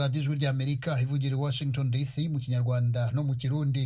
radiyo 0.00 0.20
ijwi 0.22 0.34
ry'amerika 0.40 0.90
ivugira 1.04 1.34
i 1.36 1.40
washington 1.44 1.86
dc 1.94 2.12
mu 2.32 2.38
kinyarwanda 2.42 3.00
no 3.14 3.22
mu 3.28 3.34
kirundi. 3.40 3.84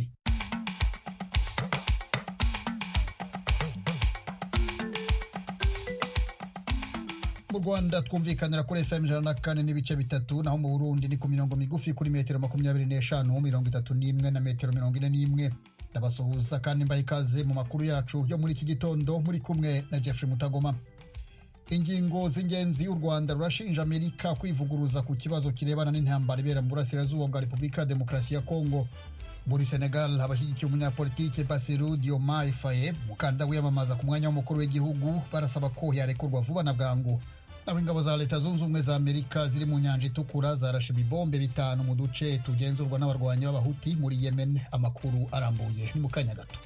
Mu 7.51 7.59
rwanda 7.59 8.01
twumvikanira 8.01 8.63
kuri 8.63 8.83
fm 8.83 9.05
ijana 9.05 9.21
na 9.21 9.33
kane 9.33 9.63
n'ibice 9.63 9.95
bitatu 9.95 10.43
naho 10.43 10.57
mu 10.57 10.69
burundi 10.69 11.07
ni 11.07 11.17
ku 11.17 11.27
mirongo 11.29 11.55
migufi 11.55 11.93
kuri 11.93 12.09
metero 12.09 12.39
makumyabiri 12.39 12.85
n'eshanu 12.85 13.39
mirongo 13.41 13.69
itatu 13.69 13.93
n'imwe 13.93 14.31
na 14.31 14.39
metero 14.39 14.73
mirongo 14.73 14.97
ine 14.97 15.09
n'imwe. 15.09 15.51
Ndabasuhuza 15.91 16.59
kandi 16.59 16.85
mbaha 16.85 17.01
ikaze 17.01 17.43
mu 17.43 17.53
makuru 17.53 17.83
yacu 17.83 18.25
yo 18.27 18.37
muri 18.37 18.53
iki 18.53 18.65
gitondo 18.65 19.19
muri 19.21 19.39
kumwe 19.39 19.85
na 19.91 19.99
jeffrey 19.99 20.29
mutagoma. 20.29 20.73
Ingingo 21.75 22.29
z'ingenzi 22.29 22.87
u 22.87 22.93
rwanda 22.95 23.33
rurashinja 23.33 23.81
amerika 23.81 24.35
kwivuguruza 24.35 25.01
ku 25.01 25.15
kibazo 25.15 25.51
kirebana 25.51 25.91
n'intambara 25.91 26.41
ibera 26.41 26.61
mu 26.61 26.69
burasirazuba 26.69 27.27
bwa 27.27 27.41
repubulika 27.41 27.81
ya 27.81 27.85
demokarasi 27.87 28.33
ya 28.33 28.41
kongo. 28.41 28.87
Muri 29.47 29.65
senegal 29.65 30.21
abashyigikiye 30.21 30.67
umunyapolitike 30.67 31.43
basiru 31.43 31.97
diomaye 31.97 32.51
faye 32.51 32.93
umukandida 33.05 33.45
wiyamamaza 33.45 33.95
ku 33.95 34.05
mwanya 34.05 34.27
w'umukuru 34.29 34.59
w'igihugu 34.59 35.21
barasaba 35.33 35.69
ko 35.69 35.93
yarekurwa 35.93 36.41
vuba 36.41 36.63
na 36.63 36.73
bwangu. 36.73 37.21
Naho 37.65 37.79
ingabo 37.79 38.01
za 38.01 38.17
leta 38.17 38.39
zunze 38.39 38.63
ubumwe 38.63 38.81
za 38.81 38.95
amerika 38.95 39.47
ziri 39.47 39.65
mu 39.65 39.79
nyanja 39.79 40.07
itukura 40.07 40.55
zarashe 40.55 40.93
ibibombe 40.93 41.39
bitanu 41.39 41.83
mu 41.83 41.95
duce 41.95 42.37
tugenzurwa 42.43 42.99
n'abarwanyi 42.99 43.45
b'abahuti 43.45 43.95
muri 43.95 44.19
yemen 44.25 44.59
amakuru 44.71 45.27
arambuye. 45.31 45.91
Mu 45.95 46.09
kanya 46.09 46.35
gato. 46.35 46.59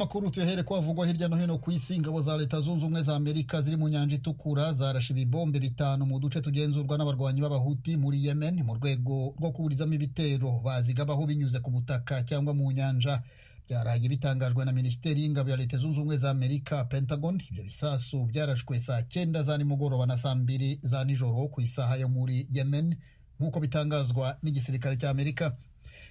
Amakuru 0.00 0.30
tuyahere 0.30 0.62
ko 0.62 0.74
havugwa 0.74 1.06
hirya 1.06 1.28
no 1.28 1.36
hino 1.36 1.58
ku 1.58 1.70
isi 1.72 1.94
ingabo 1.94 2.20
za 2.20 2.36
leta 2.36 2.60
zunze 2.60 2.84
ubumwe 2.84 3.02
za 3.02 3.16
amerika 3.16 3.60
ziri 3.62 3.76
mu 3.76 3.88
nyanja 3.88 4.16
itukura 4.16 4.72
zarashe 4.72 5.12
ibibombe 5.12 5.60
bitanu 5.60 6.06
mu 6.06 6.20
duce 6.20 6.40
tugenzurwa 6.40 6.96
n'abarwanyi 6.98 7.40
b'abahuti 7.40 7.96
muri 8.00 8.24
yemen 8.26 8.62
mu 8.64 8.74
rwego 8.80 9.34
rwo 9.38 9.50
kuburizamo 9.52 9.92
ibitero. 9.94 10.60
Bazigabaho 10.64 11.26
binyuze 11.28 11.60
ku 11.60 11.70
butaka 11.70 12.22
cyangwa 12.24 12.54
mu 12.56 12.72
nyanja. 12.72 13.20
Byaraye 13.68 14.08
bitangajwe 14.08 14.64
na 14.64 14.72
minisiteri 14.72 15.20
y'ingabo 15.22 15.50
ya 15.52 15.56
leta 15.56 15.76
zunze 15.78 15.98
ubumwe 16.00 16.16
za 16.16 16.30
amerika 16.32 16.84
pentagon. 16.88 17.36
Ibyo 17.50 17.62
bisasu 17.64 18.24
byarashwe 18.24 18.80
saa 18.80 19.02
cyenda 19.04 19.42
za 19.42 19.58
nimugoroba 19.58 20.06
na 20.06 20.16
saa 20.16 20.34
mbiri 20.34 20.78
za 20.82 21.04
nijoro 21.04 21.48
ku 21.52 21.60
isaha 21.60 21.96
yo 22.00 22.08
muri 22.08 22.46
yemen. 22.50 22.96
Nk'uko 23.40 23.60
bitangazwa 23.60 24.36
n'igisirikare 24.42 24.96
cya 24.96 25.10
amerika. 25.12 25.52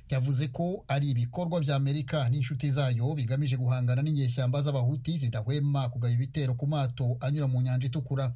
Yavuze 0.09 0.47
ko 0.47 0.83
ari 0.87 1.09
ibikorwa 1.09 1.59
bya 1.61 1.75
amerika 1.75 2.29
n'inshuti 2.29 2.71
zayo 2.71 3.13
bigamije 3.15 3.57
guhangana 3.57 4.01
n'inyeshyamba 4.01 4.61
z'abahuti 4.61 5.17
zidahwema 5.17 5.89
kugaba 5.89 6.13
ibitero 6.13 6.53
ku 6.55 6.67
mato 6.67 7.17
anyura 7.21 7.47
mu 7.47 7.61
nyanja 7.61 7.87
itukura. 7.87 8.33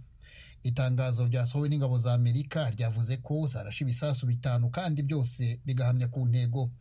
Itangazo 0.63 1.25
ryasohowe 1.27 1.69
n'ingabo 1.69 1.97
za 1.97 2.13
amerika 2.13 2.69
ryavuze 2.69 3.17
ko 3.17 3.47
zarashe 3.47 3.83
ibisasu 3.83 4.25
bitanu 4.25 4.69
kandi 4.69 5.03
byose 5.03 5.59
bigahamya 5.65 6.07
ku 6.07 6.25
ntego. 6.25 6.71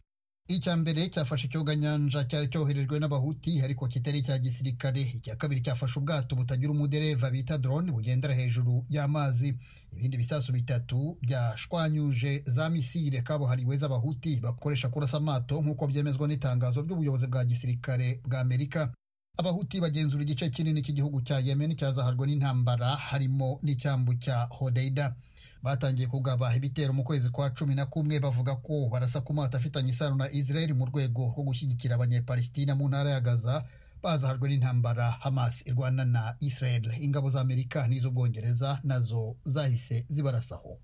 Icya 0.48 0.76
mbere 0.76 1.06
cyafashe 1.08 1.46
icyoganyanja 1.46 2.24
cyari 2.26 2.48
cyoherejwe 2.50 2.98
n'abahuti 2.98 3.62
ariko 3.62 3.86
kitari 3.88 4.18
icya 4.18 4.38
gisirikare. 4.38 5.00
Icya 5.00 5.36
kabiri 5.36 5.60
cyafashe 5.62 5.98
ubwato 5.98 6.36
butagira 6.36 6.72
umudereva 6.74 7.30
bita 7.30 7.58
drone 7.58 7.92
bugendera 7.92 8.34
hejuru 8.34 8.84
y'amazi. 8.90 9.54
Ibindi 9.92 10.16
bisasu 10.16 10.52
bitatu 10.52 11.16
byashwanyuje 11.22 12.42
za 12.46 12.68
misile 12.70 13.22
kabuhariwe 13.22 13.76
z'abahuti 13.76 14.40
bakoresha 14.42 14.88
kurasa 14.88 15.16
amato 15.22 15.62
nk'uko 15.62 15.86
byemezwa 15.86 16.26
n'itangazo 16.28 16.82
ry'ubuyobozi 16.82 17.26
bwa 17.30 17.44
gisirikare 17.44 18.20
bwa 18.26 18.40
amerika. 18.40 18.90
Abahuti 19.38 19.80
bagenzura 19.80 20.22
igice 20.26 20.50
kinini 20.50 20.82
cy'igihugu 20.82 21.22
cya 21.22 21.38
yemen 21.38 21.76
cyazahajwe 21.78 22.26
n'intambara 22.26 22.96
harimo 22.98 23.60
n'icyambu 23.62 24.14
cya 24.18 24.48
hodeida. 24.50 25.14
Batangiye 25.62 26.06
kugaba 26.08 26.54
ibitero 26.56 26.92
mu 26.92 27.04
kwezi 27.04 27.30
kwa 27.30 27.50
cumi 27.50 27.74
na 27.74 27.86
kumwe 27.86 28.20
bavuga 28.20 28.56
ko 28.56 28.88
barasa 28.92 29.20
ku 29.20 29.34
mato 29.34 29.56
afitanye 29.56 29.90
isano 29.90 30.14
na 30.16 30.30
israel 30.32 30.74
mu 30.74 30.86
rwego 30.86 31.22
rwo 31.32 31.42
gushyigikira 31.44 31.94
abanyepalestina 31.94 32.74
mu 32.74 32.88
ntara 32.88 33.10
ya 33.10 33.20
gaza 33.20 33.64
bazahajwe 34.02 34.48
n'intambara 34.48 35.10
hamas 35.22 35.62
irwana 35.66 36.04
na 36.04 36.34
israel. 36.40 36.90
Ingabo 37.00 37.30
za 37.30 37.40
amerika 37.40 37.86
n'iz'ubwongereza 37.88 38.80
na 38.82 39.00
zo 39.00 39.36
zahise 39.44 40.04
zibarasaho. 40.08 40.78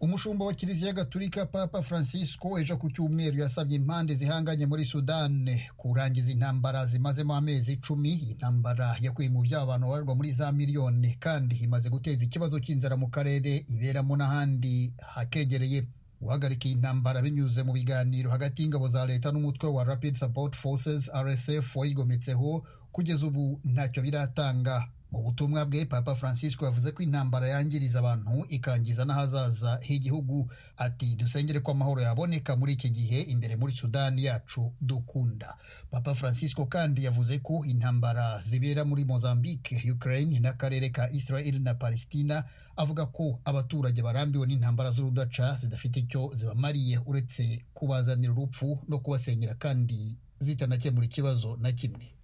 Umushumba 0.00 0.44
wa 0.44 0.54
kiliziya 0.54 0.92
gatulika 0.92 1.46
papa 1.46 1.82
francisco 1.82 2.58
ejo 2.60 2.76
ku 2.76 2.90
cyumweru 2.90 3.38
yasabye 3.38 3.76
impande 3.76 4.14
zihanganye 4.14 4.66
muri 4.66 4.84
sudan 4.84 5.60
kurangiza 5.76 6.30
intambara 6.32 6.86
zimazemo 6.86 7.34
amezi 7.36 7.72
icumi. 7.72 8.12
Intambara 8.12 8.96
yakuye 9.00 9.28
mu 9.28 9.40
byabo 9.42 9.64
abantu 9.72 9.86
babarwa 9.88 10.14
muri 10.14 10.32
za 10.32 10.52
miliyoni 10.52 11.14
kandi 11.18 11.56
imaze 11.64 11.88
guteza 11.90 12.24
ikibazo 12.24 12.60
cy'inzara 12.60 12.96
mu 12.96 13.08
karere 13.08 13.64
iberamo 13.68 14.16
n'ahandi 14.16 14.92
hakegereye. 15.00 15.88
Guhagarika 16.20 16.68
iyi 16.68 16.74
ntambara 16.76 17.22
binyuze 17.22 17.62
mu 17.62 17.72
biganiro 17.72 18.30
hagati 18.30 18.62
y'ingabo 18.62 18.88
za 18.88 19.06
leta 19.06 19.32
n'umutwe 19.32 19.68
wa 19.68 19.84
rapid 19.84 20.14
support 20.16 20.54
forces 20.56 21.08
rsf 21.12 21.76
wayigometseho 21.76 22.64
kugeza 22.92 23.26
ubu 23.26 23.60
ntacyo 23.64 24.02
biratanga. 24.02 24.88
Mu 25.12 25.22
butumwa 25.22 25.64
bwe 25.64 25.84
papa 25.86 26.14
francisco 26.14 26.64
yavuze 26.64 26.92
ko 26.92 27.02
intambara 27.02 27.48
yangiriza 27.48 27.98
abantu 27.98 28.44
ikangiza 28.48 29.04
n'ahazaza 29.04 29.78
h'igihugu. 29.82 30.50
Ati 30.76 31.14
dusengere 31.16 31.60
ko 31.60 31.70
amahoro 31.72 32.02
yaboneka 32.02 32.56
muri 32.56 32.72
iki 32.74 32.90
gihe 32.90 33.20
imbere 33.22 33.56
muri 33.56 33.72
sudani 33.72 34.24
yacu 34.24 34.72
dukunda. 34.80 35.56
Papa 35.90 36.14
francisco 36.14 36.66
kandi 36.66 37.04
yavuze 37.04 37.38
ko 37.38 37.64
intambara 37.64 38.40
zibera 38.42 38.84
muri 38.84 39.04
mozambique 39.04 39.78
ukraine 39.92 40.40
n'akarere 40.40 40.90
ka 40.90 41.10
israel 41.10 41.60
na 41.62 41.74
palestina 41.74 42.44
avuga 42.76 43.06
ko 43.06 43.40
abaturage 43.44 44.02
barambiwe 44.02 44.46
n'intambara 44.46 44.90
z'urudaca 44.90 45.56
zidafite 45.60 45.96
icyo 46.04 46.30
zibamariye 46.34 46.98
uretse 47.06 47.64
kubazanira 47.74 48.32
urupfu 48.32 48.78
no 48.88 48.98
kubasenyera 48.98 49.54
kandi 49.54 50.18
zitanakemura 50.40 51.06
ikibazo 51.06 51.56
na 51.56 51.72
kimwe. 51.72 52.15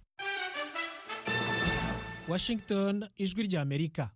Washington 2.27 3.05
ijwi 3.17 3.43
ry'amerika 3.47 4.09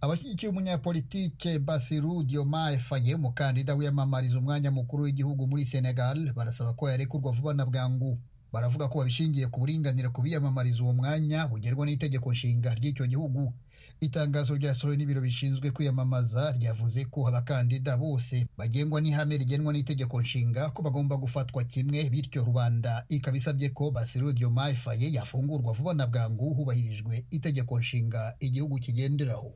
abashyigikiye 0.00 0.50
umunyapolitike 0.50 1.58
basiru 1.58 2.22
diomaye 2.22 2.78
faye 2.78 3.14
umukandida 3.14 3.74
wiyamamariza 3.74 4.38
umwanya 4.38 4.70
mukuru 4.70 5.02
w'igihugu 5.04 5.46
muri 5.46 5.64
senegal 5.66 6.32
barasaba 6.32 6.74
ko 6.74 6.90
yarekurwa 6.90 7.32
vuba 7.32 7.54
na 7.54 7.66
bwangu. 7.66 8.18
Baravuga 8.52 8.88
ko 8.88 8.98
babishingiye 8.98 9.46
ku 9.46 9.60
buringanire 9.60 10.08
ku 10.08 10.22
biyamamariza 10.22 10.82
uwo 10.82 10.92
mwanya 10.92 11.46
bugerwa 11.48 11.86
n'itegeko 11.86 12.32
nshinga 12.32 12.74
ry'icyo 12.74 13.06
gihugu. 13.06 13.52
Itangazo 14.00 14.54
ryasohowe 14.56 14.96
n'ibiro 14.96 15.20
bishinzwe 15.20 15.70
kwiyamamaza 15.70 16.52
ryavuze 16.52 17.04
ko 17.04 17.28
abakandida 17.28 17.96
bose 17.96 18.46
bagengwa 18.58 19.00
n'ihame 19.00 19.36
rigenwa 19.38 19.72
n'itegeko 19.72 20.20
nshinga 20.22 20.70
ko 20.70 20.82
bagomba 20.82 21.16
gufatwa 21.16 21.64
kimwe 21.64 22.10
bityo 22.10 22.44
rubanda 22.44 23.04
ikaba 23.08 23.36
isabye 23.36 23.68
ko 23.70 23.90
basiru 23.90 24.32
diomaye 24.32 24.74
faye 24.74 25.12
yafungurwa 25.12 25.72
vuba 25.72 25.94
na 25.94 26.06
bwangu 26.06 26.54
hubahirijwe 26.54 27.24
itegeko 27.30 27.78
nshinga 27.80 28.34
igihugu 28.40 28.78
kigenderaho. 28.78 29.52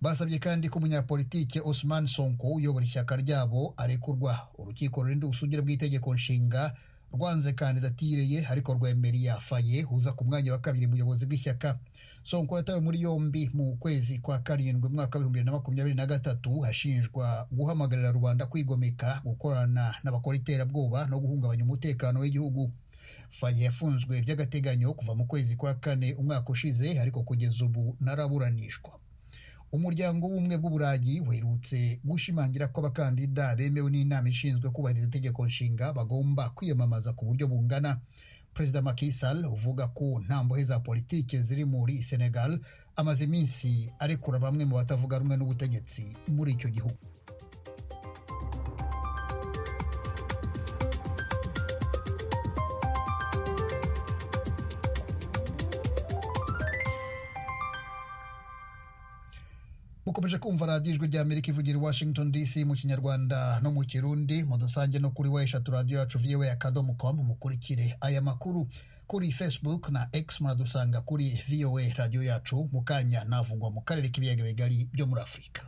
Basabye 0.00 0.38
kandi 0.38 0.68
ko 0.68 0.78
umunyapolitike 0.78 1.60
Osman 1.64 2.06
Sonko 2.06 2.46
uyobora 2.58 2.84
ishyaka 2.84 3.16
ryabo 3.16 3.74
arekurwa. 3.76 4.48
Urukiko 4.58 5.02
rurinda 5.02 5.26
ubusugire 5.26 5.62
bw'itegeko 5.62 6.14
nshinga 6.14 6.74
rwanze 7.14 7.52
kandidatire 7.52 8.26
ye 8.28 8.46
ariko 8.46 8.72
rwemereye 8.74 9.34
faye 9.38 9.86
uza 9.90 10.12
ku 10.12 10.24
mwanya 10.24 10.52
wa 10.52 10.58
kabiri 10.58 10.86
muyobozi 10.86 11.26
bw'ishyaka. 11.26 11.78
Sonko 12.22 12.56
yatawe 12.56 12.80
muri 12.80 13.00
yombi 13.02 13.50
mu 13.54 13.76
kwezi 13.76 14.18
kwa 14.18 14.38
karindwi 14.38 14.88
umwaka 14.88 15.18
w'ibihumbi 15.18 15.38
bibiri 15.38 15.44
na 15.44 15.52
makumyabiri 15.52 15.96
na 15.96 16.06
gatatu 16.06 16.60
hashinjwa 16.60 17.46
guhamagarira 17.52 18.10
rubanda 18.10 18.46
kwigomeka 18.46 19.20
gukorana 19.24 19.94
n'abakora 20.04 20.36
iterabwoba 20.36 21.06
no 21.06 21.20
guhungabanya 21.20 21.64
umutekano 21.64 22.20
w'igihugu. 22.20 22.70
Faye 23.30 23.64
yafunzwe 23.64 24.20
by'agateganyo 24.22 24.94
kuva 24.94 25.14
mu 25.14 25.24
kwezi 25.26 25.56
kwa 25.56 25.74
kane 25.74 26.14
umwaka 26.14 26.50
ushize 26.52 27.00
ariko 27.00 27.22
kugeza 27.22 27.64
ubu 27.64 27.96
naraburanishwa. 28.00 28.92
Umuryango 29.72 30.26
w'ubumwe 30.28 30.56
bw'uburayi 30.60 31.20
werutse 31.24 31.98
gushimangira 32.04 32.68
ko 32.68 32.80
abakandida 32.84 33.56
bemewe 33.56 33.90
n'inama 33.90 34.28
ishinzwe 34.28 34.68
kubahiriza 34.70 35.06
itegeko 35.08 35.46
nshinga 35.48 35.92
bagomba 35.96 36.50
kwiyamamaza 36.52 37.12
ku 37.16 37.24
buryo 37.24 37.48
bungana. 37.48 37.98
Perezida 38.54 38.82
Macky 38.82 39.12
Sall 39.12 39.46
uvuga 39.46 39.88
ko 39.88 40.20
nta 40.20 40.44
mbohe 40.44 40.64
za 40.64 40.80
politiki 40.80 41.38
ziri 41.42 41.64
muri 41.64 42.02
Senegal. 42.02 42.60
Amaze 42.96 43.24
iminsi 43.24 43.90
arekura 43.98 44.38
bamwe 44.38 44.64
mu 44.64 44.74
batavuga 44.76 45.18
rumwe 45.18 45.36
n'ubutegetsi 45.36 46.16
muri 46.28 46.52
icyo 46.52 46.68
gihugu. 46.70 46.98
Mu 60.12 60.16
mukomeje 60.16 60.38
kumva 60.44 60.66
radiyo 60.72 60.92
ijwi 60.94 61.06
ry'amerika 61.10 61.48
ivugira 61.50 61.78
i 61.78 61.82
washington 61.86 62.26
dc 62.34 62.52
mu 62.68 62.74
kinyarwanda 62.80 63.38
no 63.62 63.70
mu 63.76 63.82
kirundi. 63.90 64.36
Mudusange 64.50 64.98
no 65.00 65.10
kuri 65.16 65.28
wa 65.34 65.40
eshatu 65.42 65.68
radiyo 65.76 65.96
yacu 66.00 66.18
viwe 66.24 66.46
akadomo 66.50 66.92
com 67.00 67.16
mukurikire 67.28 67.86
aya 68.06 68.20
makuru. 68.28 68.68
Kuri 69.10 69.32
facebook 69.38 69.82
na 69.94 70.08
x 70.12 70.26
muradusanga 70.40 71.00
kuri 71.08 71.26
voa 71.48 71.82
radiyo 71.96 72.22
yacu. 72.30 72.68
Mu 72.72 72.80
kanya 72.88 73.20
navugwa 73.24 73.68
mu 73.74 73.80
karere 73.88 74.08
k'ibiyaga 74.12 74.44
bigari 74.44 74.78
byo 74.92 75.04
muri 75.08 75.20
afurika 75.26 75.60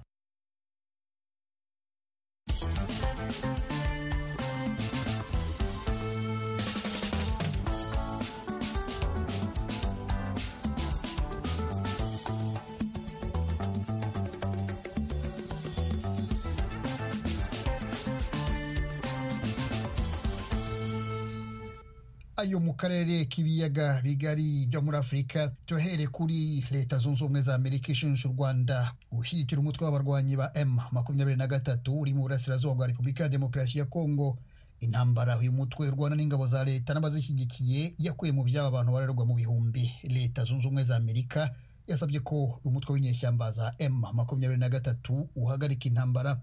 ayo 22.36 22.60
mu 22.60 22.74
karere 22.74 23.24
k'ibiyaga 23.24 24.02
bigari 24.02 24.66
byo 24.66 24.82
muri 24.82 24.96
afurika 24.98 25.48
tuhere 25.66 26.06
kuri 26.06 26.64
leta 26.70 26.98
zunze 26.98 27.24
ubumwe 27.24 27.42
za 27.42 27.54
amerika 27.54 27.92
ishinja 27.92 28.28
u 28.28 28.32
rwanda. 28.32 28.92
Gushyigikira 29.12 29.60
umutwe 29.60 29.84
w'abarwanyi 29.84 30.36
ba 30.36 30.50
m 30.54 30.78
makumyabiri 30.92 31.36
na 31.36 31.46
gatatu 31.46 32.00
uri 32.00 32.12
mu 32.14 32.22
burasirazuba 32.22 32.74
bwa 32.74 32.86
repubulika 32.86 33.22
ya 33.22 33.28
demokarasi 33.28 33.78
ya 33.78 33.84
kongo. 33.84 34.38
Intambara 34.80 35.38
uyu 35.38 35.52
mutwe 35.52 35.88
urwana 35.88 36.16
n'ingabo 36.16 36.46
za 36.46 36.64
leta 36.64 36.94
n'abazishyigikiye 36.94 37.94
yakuye 37.98 38.32
mu 38.32 38.42
byaba 38.44 38.68
abantu 38.68 38.92
barerwa 38.92 39.26
mu 39.26 39.34
bihumbi. 39.34 39.92
Leta 40.02 40.44
zunze 40.44 40.66
ubumwe 40.66 40.84
za 40.84 40.96
amerika 40.96 41.54
yasabye 41.86 42.20
ko 42.20 42.58
umutwe 42.64 42.92
w'inyeshyamba 42.98 43.50
za 43.52 43.74
m 43.78 44.02
makumyabiri 44.12 44.58
na 44.60 44.68
gatatu 44.68 45.28
uhagarika 45.38 45.86
intambara. 45.88 46.40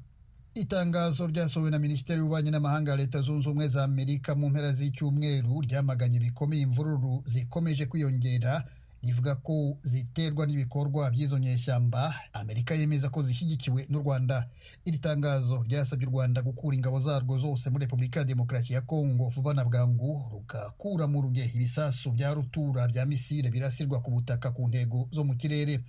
Itangazo 0.56 1.28
ryasohowe 1.28 1.72
na 1.72 1.80
minisiteri 1.80 2.20
y'ububanyi 2.20 2.52
n'amahanga 2.52 2.92
ya 2.92 2.98
leta 2.98 3.22
zunze 3.22 3.50
ubumwe 3.50 3.68
za 3.68 3.84
amerika 3.84 4.36
mu 4.36 4.50
mpera 4.50 4.74
z'icyumweru 4.74 5.62
ryamaganye 5.62 6.20
bikomeye 6.20 6.62
imvururu 6.62 7.24
zikomeje 7.26 7.86
kwiyongera 7.86 8.64
rivuga 9.04 9.36
ko 9.36 9.78
ziterwa 9.84 10.46
n'ibikorwa 10.46 11.10
by'izo 11.12 11.38
nyeshyamba 11.40 12.16
amerika 12.34 12.76
yemeza 12.76 13.10
ko 13.10 13.24
zishyigikiwe 13.24 13.86
n'u 13.90 14.00
rwanda. 14.00 14.46
Iri 14.86 14.98
tangazo 14.98 15.64
ryasabye 15.64 16.08
u 16.08 16.12
rwanda 16.12 16.42
gukura 16.42 16.76
ingabo 16.76 17.00
zarwo 17.00 17.38
zose 17.38 17.70
muri 17.70 17.86
repubulika 17.86 18.20
ya 18.20 18.26
demokarasi 18.26 18.74
ya 18.74 18.82
kongo 18.82 19.30
vuba 19.30 19.54
na 19.54 19.66
bwangu 19.66 20.30
rugakura 20.32 21.08
mu 21.08 21.22
ruge. 21.22 21.50
Ibisasu 21.56 22.12
bya 22.12 22.34
rutura 22.34 22.88
bya 22.88 23.06
misile 23.06 23.50
birasirwa 23.50 24.02
ku 24.02 24.12
butaka 24.12 24.52
ku 24.52 24.68
ntego 24.68 25.08
zo 25.12 25.24
mu 25.24 25.34
kirere. 25.36 25.82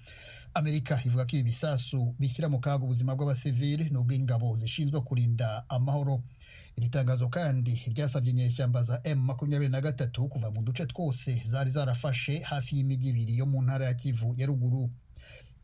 Amerika 0.54 1.00
ivuga 1.06 1.24
ko 1.26 1.36
ibi 1.36 1.42
bisasu 1.50 2.14
bishyira 2.18 2.48
mu 2.48 2.60
kaga 2.60 2.84
ubuzima 2.84 3.14
bw'abasivili 3.16 3.90
n'ubw'ingabo 3.90 4.56
zishinzwe 4.56 5.00
kurinda 5.00 5.64
amahoro. 5.68 6.22
Iri 6.76 6.88
tangazo 6.88 7.28
kandi 7.28 7.82
ryasabye 7.92 8.30
inyeshyamba 8.32 8.82
za 8.82 9.00
m 9.04 9.18
makumyabiri 9.18 9.70
na 9.70 9.80
gatatu 9.80 10.28
kuva 10.28 10.50
mu 10.50 10.62
duce 10.62 10.86
twose 10.86 11.42
zari 11.44 11.70
zarafashe 11.70 12.38
hafi 12.40 12.76
y'imijyi 12.76 13.08
ibiri 13.10 13.36
yo 13.38 13.46
mu 13.46 13.62
ntara 13.62 13.84
ya 13.86 13.94
kivu 13.94 14.34
ya 14.36 14.46
ruguru. 14.46 14.90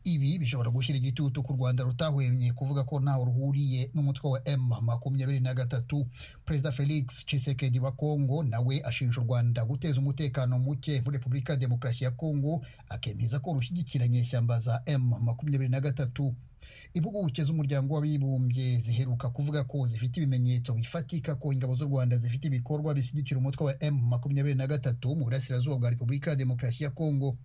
Ibi 0.03 0.39
bishobora 0.39 0.69
gushyira 0.71 0.97
igitutu 0.99 1.43
ku 1.43 1.53
rwanda 1.53 1.83
rutahwemye 1.83 2.53
kuvuga 2.53 2.83
ko 2.83 2.99
ntaho 2.99 3.25
ruhuriye 3.25 3.89
n'umutwe 3.93 4.29
wa 4.29 4.39
m 4.47 4.61
makumyabiri 4.81 5.39
na 5.39 5.53
gatatu. 5.53 6.07
Perezida 6.45 6.71
felix 6.71 7.25
chisekedi 7.25 7.79
wa 7.79 7.91
kongo 7.91 8.43
nawe 8.43 8.81
ashinja 8.83 9.21
u 9.21 9.23
rwanda 9.23 9.65
guteza 9.65 9.99
umutekano 9.99 10.59
muke 10.59 11.01
muri 11.01 11.17
repubulika 11.17 11.53
ya 11.53 11.59
demokarasi 11.59 12.03
ya 12.03 12.11
kongo 12.11 12.65
akemeza 12.89 13.39
ko 13.39 13.53
rushyigikira 13.53 14.07
nyeshyamba 14.07 14.59
za 14.59 14.81
m 14.85 15.01
makumyabiri 15.21 15.69
na 15.69 15.81
gatatu. 15.81 16.35
Impuguke 16.93 17.43
z'umuryango 17.43 17.93
w'abibumbye 17.93 18.77
ziheruka 18.79 19.29
kuvuga 19.29 19.63
ko 19.63 19.85
zifite 19.87 20.17
ibimenyetso 20.17 20.73
bifatika 20.73 21.35
ko 21.35 21.53
ingabo 21.53 21.75
z'u 21.75 21.85
rwanda 21.85 22.17
zifite 22.17 22.45
ibikorwa 22.47 22.93
bishyigikira 22.93 23.39
umutwe 23.39 23.65
wa 23.65 23.75
m 23.83 23.93
makumyabiri 24.09 24.55
na 24.55 24.67
gatatu 24.67 25.15
mu 25.15 25.23
burasirazuba 25.25 25.75
bwa 25.77 25.89
repubulika 25.89 26.29
ya 26.29 26.35
demokarasi 26.35 26.83
ya 26.83 26.89
kongo 26.89 27.37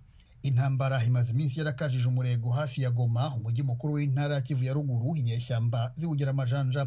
intambara 0.44 1.00
imaze 1.04 1.32
iminsi 1.32 1.58
yarakajije 1.58 2.08
umurego 2.08 2.50
hafi 2.50 2.82
ya 2.82 2.90
goma 2.90 3.34
umujyi 3.36 3.62
mukuru 3.62 3.94
w'intara 3.94 4.40
kivu 4.40 4.64
ya 4.64 4.72
ruguru 4.72 5.16
inyeshyamba 5.16 5.92
ziwugira 5.96 6.30
amajanja 6.30 6.86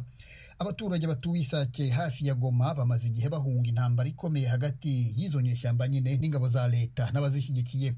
abaturage 0.59 1.07
batuye 1.07 1.42
isake 1.42 1.89
hafi 1.89 2.27
ya 2.27 2.36
goma 2.36 2.74
bamaze 2.74 3.07
igihe 3.07 3.30
bahunga 3.30 3.69
intambara 3.69 4.09
ikomeye 4.09 4.48
hagati 4.48 5.13
y'izo 5.18 5.42
nyeshyamba 5.42 5.88
nyine 5.88 6.18
n'ingabo 6.18 6.48
za 6.48 6.68
leta 6.68 7.12
n'abazishyigikiye. 7.12 7.95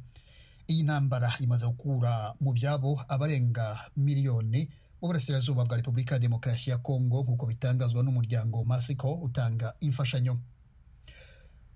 Iyi 0.68 0.84
ntambara 0.84 1.34
imaze 1.40 1.66
gukura 1.66 2.34
mu 2.40 2.54
byabo 2.54 3.02
abarenga 3.08 3.80
miliyoni 3.98 4.70
mu 5.02 5.08
burasirazuba 5.08 5.66
bwa 5.66 5.78
repubulika 5.78 6.16
ya 6.16 6.20
demokarasi 6.20 6.70
ya 6.70 6.78
kongo 6.78 7.24
nk'uko 7.24 7.46
bitangazwa 7.46 8.04
n'umuryango 8.04 8.64
masiko 8.64 9.14
utanga 9.14 9.74
imfashanyo. 9.80 10.40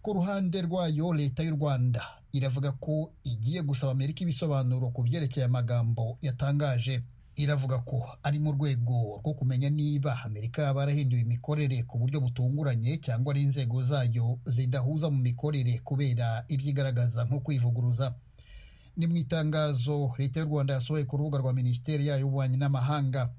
Ku 0.01 0.13
ruhande 0.13 0.61
rwayo 0.61 1.13
leta 1.13 1.43
y'u 1.43 1.55
rwanda 1.55 2.03
iravuga 2.37 2.71
ko 2.81 3.13
igiye 3.23 3.61
gusaba 3.61 3.91
amerika 3.93 4.23
ibisobanuro 4.25 4.89
ku 4.89 5.03
byerekeye 5.05 5.45
amagambo 5.45 6.17
yatangaje. 6.21 7.01
Iravuga 7.35 7.77
ko 7.81 8.05
ari 8.23 8.37
mu 8.39 8.51
rwego 8.53 9.17
rwo 9.21 9.33
kumenya 9.33 9.69
niba 9.69 10.21
amerika 10.25 10.61
yaba 10.69 10.79
yarahinduye 10.85 11.21
imikorere 11.25 11.81
ku 11.89 11.97
buryo 11.97 12.21
butunguranye 12.21 12.97
cyangwa 13.01 13.33
ari 13.33 13.41
inzego 13.41 13.81
zayo 13.81 14.37
zidahuza 14.45 15.09
mu 15.09 15.17
mikorere 15.17 15.81
kubera 15.81 16.45
ibyigaragaza 16.49 17.25
nko 17.25 17.39
kwivuguruza. 17.41 18.13
Ni 18.97 19.07
mu 19.09 19.15
itangazo 19.17 20.13
leta 20.17 20.39
y'u 20.39 20.45
rwanda 20.45 20.73
yasohoye 20.77 21.05
ku 21.09 21.17
rubuga 21.17 21.37
rwa 21.41 21.53
minisiteri 21.53 22.05
yayo 22.07 22.21
y'ububanyi 22.29 22.57
n'amahanga. 22.57 23.29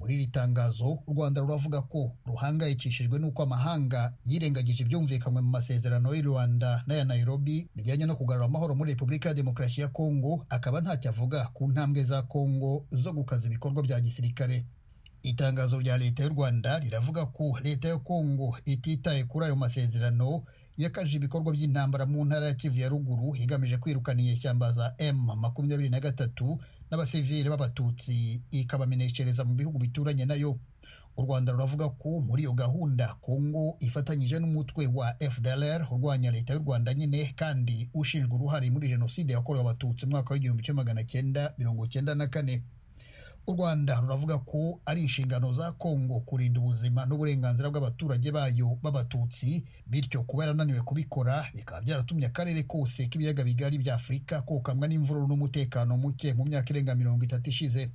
Muri 0.00 0.14
iri 0.14 0.26
tangazo 0.26 0.98
u 1.06 1.12
rwanda 1.14 1.40
ruravuga 1.40 1.82
ko 1.84 2.16
ruhangayikishijwe 2.26 3.18
n'uko 3.20 3.42
amahanga 3.44 4.12
yirengagije 4.24 4.82
ibyumvikanywe 4.84 5.40
mu 5.44 5.50
masezerano 5.52 6.14
y'u 6.16 6.22
rwanda 6.32 6.82
n'aya 6.88 7.04
nairobi 7.04 7.68
bijyanye 7.76 8.06
no 8.08 8.16
kugarura 8.16 8.46
amahoro 8.48 8.74
muri 8.74 8.92
repubulika 8.96 9.28
ya 9.28 9.34
demokarasi 9.34 9.80
ya 9.80 9.88
kongo 9.92 10.46
akaba 10.48 10.80
ntacyo 10.80 11.10
avuga 11.12 11.48
ku 11.54 11.68
ntambwe 11.68 12.00
za 12.04 12.22
kongo 12.24 12.86
zo 12.92 13.12
gukaza 13.12 13.46
ibikorwa 13.46 13.82
bya 13.82 14.00
gisirikare. 14.00 14.64
Itangazo 15.22 15.78
rya 15.80 15.98
leta 16.00 16.24
y'u 16.24 16.32
rwanda 16.32 16.78
riravuga 16.78 17.26
ko 17.26 17.58
leta 17.62 17.88
ya 17.88 17.98
kongo 18.00 18.56
ititaye 18.64 19.24
kuri 19.28 19.46
ayo 19.46 19.56
masezerano 19.56 20.42
yakaje 20.80 21.16
ibikorwa 21.20 21.52
by'intambara 21.52 22.06
mu 22.08 22.24
ntara 22.24 22.46
ya 22.46 22.54
kivu 22.56 22.78
ya 22.80 22.88
ruguru 22.88 23.36
igamije 23.36 23.76
kwirukana 23.76 24.20
inyeshyamba 24.22 24.72
za 24.72 24.94
m 24.98 25.16
makumyabiri 25.36 25.88
na 25.92 26.00
gatatu 26.00 26.56
n'abasivili 26.90 27.48
b'abatutsi. 27.48 28.42
Ikabameneshereza 28.50 29.44
mu 29.44 29.54
bihugu 29.54 29.78
bituranye 29.78 30.24
na 30.26 30.34
yo 30.34 30.58
u 31.16 31.22
rwanda 31.22 31.52
ruravuga 31.52 31.88
ko 31.88 32.20
muri 32.20 32.42
iyo 32.42 32.52
gahunda 32.52 33.14
kongo 33.20 33.76
ifatanyije 33.80 34.38
n'umutwe 34.38 34.86
wa 34.86 35.14
fdlr 35.30 35.86
urwanya 35.90 36.30
leta 36.30 36.52
y'u 36.54 36.62
rwanda 36.62 36.94
nyine 36.94 37.32
kandi 37.36 37.88
ushinjwa 37.94 38.34
uruhare 38.38 38.70
muri 38.70 38.88
jenoside 38.88 39.32
yakorewe 39.32 39.60
abatutsi 39.64 40.06
mu 40.06 40.10
mwaka 40.10 40.34
w'igihumbi 40.34 40.62
kimwe 40.62 40.76
magana 40.76 41.02
cyenda 41.04 41.54
mirongo 41.58 41.86
cyenda 41.86 42.14
na 42.14 42.26
kane. 42.26 42.62
U 43.50 43.56
rwanda. 43.56 44.00
Ruravuga 44.00 44.38
ko 44.38 44.80
ari 44.86 45.00
inshingano 45.02 45.52
za 45.52 45.72
kongo 45.72 46.20
kurinda 46.20 46.60
ubuzima 46.60 47.06
n'uburenganzira 47.06 47.70
bw'abaturage 47.70 48.30
bayo 48.32 48.78
b'abatutsi 48.82 49.64
bityo 49.86 50.22
kuba 50.22 50.42
yarananiwe 50.44 50.80
kubikora 50.82 51.46
bikaba 51.54 51.80
byaratumye 51.82 52.26
akarere 52.26 52.62
kose 52.62 53.06
k'ibiyaga 53.08 53.44
bigari 53.44 53.78
bya 53.78 53.94
afurika 53.94 54.42
kokamwa 54.42 54.88
n'imvururu 54.88 55.26
n'umutekano 55.28 55.96
muke 55.96 56.34
mu 56.34 56.44
myaka 56.44 56.70
irenga 56.70 56.94
mirongo 56.94 57.24
itatu 57.24 57.50
ishize. 57.50 57.90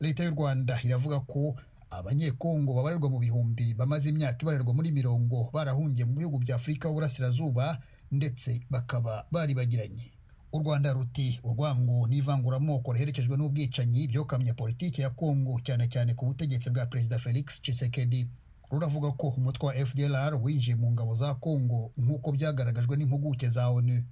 Leta 0.00 0.24
y'u 0.24 0.30
rwanda 0.34 0.78
iravuga 0.84 1.20
ko 1.20 1.56
abanyekongo 1.90 2.74
babarirwa 2.74 3.10
mu 3.10 3.18
bihumbi 3.18 3.74
bamaze 3.74 4.08
imyaka 4.10 4.42
ibarirwa 4.42 4.74
muri 4.74 4.92
mirongo 4.92 5.50
barahungiye 5.52 6.04
mu 6.06 6.14
bihugu 6.16 6.38
bya 6.38 6.56
afurika 6.56 6.88
y'uburasirazuba 6.88 7.78
ndetse 8.10 8.60
bakaba 8.70 9.26
baribagiranye. 9.30 10.12
U 10.52 10.58
rwanda 10.58 10.92
ruti 10.92 11.40
urwango 11.44 12.06
n'ivanguramoko 12.08 12.92
riherekejwe 12.92 13.36
n'ubwicanyi 13.36 14.08
byokamye 14.08 14.52
politiki 14.54 15.02
ya 15.02 15.10
kongo 15.10 15.60
cyane 15.62 15.88
cyane 15.88 16.14
ku 16.14 16.26
butegetsi 16.26 16.70
bwa 16.70 16.86
perezida 16.86 17.18
felix 17.18 17.62
chisekedi 17.62 18.26
ruravuga 18.70 19.10
ko 19.12 19.28
umutwe 19.38 19.66
wa 19.66 19.74
fdlr 19.86 20.34
winjiye 20.42 20.76
mu 20.76 20.90
ngabo 20.92 21.14
za 21.14 21.34
kongo 21.34 21.92
nk'uko 21.98 22.32
byagaragajwe 22.32 22.96
n'impuguke 22.96 23.48
za 23.48 23.68
onu 23.70 24.02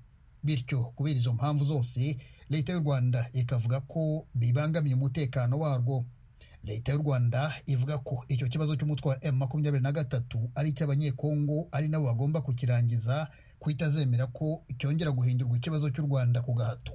bityo 0.43 0.85
kubera 0.95 1.19
izo 1.19 1.33
mpamvu 1.35 1.65
zose 1.65 2.17
leta 2.49 2.73
y'u 2.73 2.81
rwanda 2.81 3.29
ikavuga 3.33 3.81
ko 3.81 4.27
bibangamiye 4.35 4.95
umutekano 4.95 5.59
warwo. 5.59 6.05
Leta 6.65 6.93
y'u 6.93 6.99
rwanda 7.03 7.55
ivuga 7.67 7.99
ko 7.99 8.25
icyo 8.29 8.47
kibazo 8.49 8.77
cy'umutwe 8.77 9.09
wa 9.11 9.19
m 9.25 9.35
makumyabiri 9.37 9.83
na 9.83 9.93
gatatu 9.93 10.51
ari 10.55 10.71
icy'abanyekongo 10.71 11.69
ari 11.73 11.89
nabo 11.89 12.07
bagomba 12.07 12.41
kukirangiza 12.41 13.29
kuitazemera 13.59 14.27
ko 14.27 14.63
cyongera 14.79 15.11
guhindurwa 15.11 15.57
ikibazo 15.57 15.91
cy'u 15.91 16.07
rwanda 16.07 16.43
ku 16.43 16.55
gahato. 16.55 16.93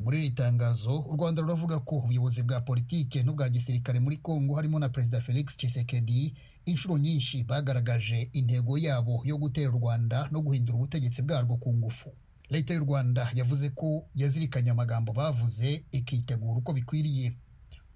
Muri 0.00 0.18
iri 0.18 0.30
tangazo 0.30 0.98
u 1.00 1.12
rwanda 1.16 1.42
ruravuga 1.42 1.78
ko 1.80 1.96
ubuyobozi 2.02 2.42
bwa 2.42 2.60
politike 2.60 3.22
n'ubwa 3.22 3.48
gisirikare 3.48 4.00
muri 4.00 4.16
kongo 4.18 4.54
harimo 4.54 4.78
na 4.78 4.88
perezida 4.88 5.20
felix 5.20 5.56
tshisekedi 5.56 6.34
inshuro 6.66 6.98
nyinshi 6.98 7.44
bagaragaje 7.44 8.28
intego 8.34 8.78
yabo 8.78 9.22
yo 9.24 9.38
gutera 9.38 9.70
u 9.70 9.78
rwanda 9.78 10.28
no 10.32 10.42
guhindura 10.42 10.76
ubutegetsi 10.76 11.22
bwarwo 11.22 11.56
ku 11.56 11.74
ngufu. 11.74 12.10
Leta 12.50 12.74
y'u 12.74 12.80
rwanda 12.84 13.30
yavuze 13.34 13.70
ko 13.70 14.04
yazirikanye 14.14 14.70
amagambo 14.74 15.12
bavuze 15.12 15.84
ikitegura 15.94 16.58
uko 16.58 16.72
bikwiriye. 16.72 17.32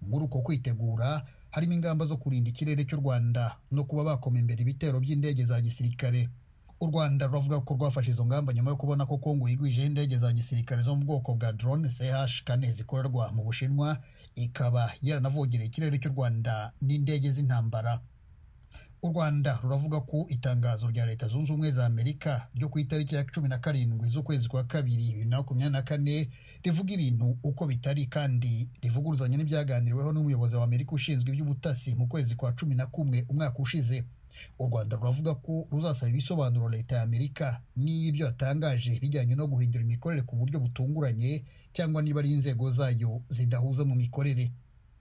Muri 0.01 0.25
uko 0.25 0.41
kwitegura 0.41 1.27
harimo 1.51 1.73
ingamba 1.75 2.07
zo 2.07 2.17
kurinda 2.17 2.51
ikirere 2.51 2.85
cy'u 2.87 3.01
rwanda 3.03 3.59
no 3.75 3.85
kuba 3.85 4.05
bakoma 4.15 4.39
imbere 4.39 4.63
ibitero 4.63 5.01
by'indege 5.03 5.45
za 5.45 5.61
gisirikare. 5.61 6.29
U 6.81 6.87
rwanda 6.87 7.27
ruravuga 7.27 7.61
ko 7.61 7.75
rwafashe 7.75 8.11
izo 8.11 8.25
ngamba 8.27 8.53
nyuma 8.53 8.71
yo 8.71 8.77
kubona 8.77 9.07
ko 9.07 9.19
kongo 9.19 9.49
yigwijeho 9.49 9.87
indege 9.87 10.17
za 10.19 10.33
gisirikare 10.33 10.83
zo 10.83 10.97
mu 10.97 11.05
bwoko 11.05 11.35
bwa 11.35 11.53
drone 11.53 11.89
ch 11.89 12.43
kane 12.45 12.73
zikorerwa 12.73 13.33
mu 13.33 13.43
bushinwa 13.45 13.99
ikaba 14.35 14.93
yaranavogereye 15.03 15.69
ikirere 15.69 15.99
cy'u 15.99 16.13
rwanda 16.15 16.73
n'indege 16.81 17.31
z'intambara. 17.35 18.01
U 19.03 19.09
rwanda 19.11 19.59
ruravuga 19.63 20.01
ko 20.01 20.27
itangazo 20.29 20.91
rya 20.91 21.07
leta 21.07 21.29
zunze 21.29 21.53
ubumwe 21.53 21.71
za 21.71 21.87
amerika 21.87 22.47
ryo 22.55 22.69
ku 22.69 22.79
itariki 22.79 23.15
ya 23.15 23.25
cumi 23.25 23.49
na 23.49 23.59
karindwi 23.59 24.09
z'ukwezi 24.09 24.49
kwa 24.49 24.65
kabiri 24.65 25.03
bibiri 25.03 25.25
na 25.29 25.37
makumyabiri 25.43 25.73
na 25.73 25.83
kane 25.83 26.29
rivuga 26.63 26.93
ibintu 26.95 27.39
uko 27.43 27.67
bitari 27.67 28.07
kandi 28.07 28.69
rivuguruzanya 28.83 29.37
n'ibyaganiriweho 29.37 30.13
n'umuyobozi 30.13 30.57
wa 30.57 30.65
amerika 30.65 30.93
ushinzwe 30.95 31.31
iby'ubutasi 31.31 31.95
mu 31.95 32.07
kwezi 32.07 32.35
kwa 32.39 32.53
cumi 32.55 32.75
na 32.75 32.87
kumwe 32.87 33.25
umwaka 33.29 33.59
ushize. 33.59 34.05
U 34.59 34.67
rwanda 34.67 34.97
ruravuga 34.97 35.35
ko 35.35 35.67
ruzasaba 35.73 36.11
ibisobanuro 36.11 36.69
leta 36.69 36.97
ya 36.97 37.03
amerika 37.03 37.61
n'ibyo 37.77 38.27
yatangaje 38.27 38.99
bijyanye 39.01 39.35
no 39.35 39.47
guhindura 39.47 39.85
imikorere 39.85 40.23
ku 40.23 40.37
buryo 40.37 40.61
butunguranye 40.61 41.45
cyangwa 41.73 42.03
niba 42.03 42.21
ari 42.21 42.33
inzego 42.33 42.71
zayo 42.71 43.23
zidahuza 43.29 43.85
mu 43.85 43.95
mikorere. 43.95 44.53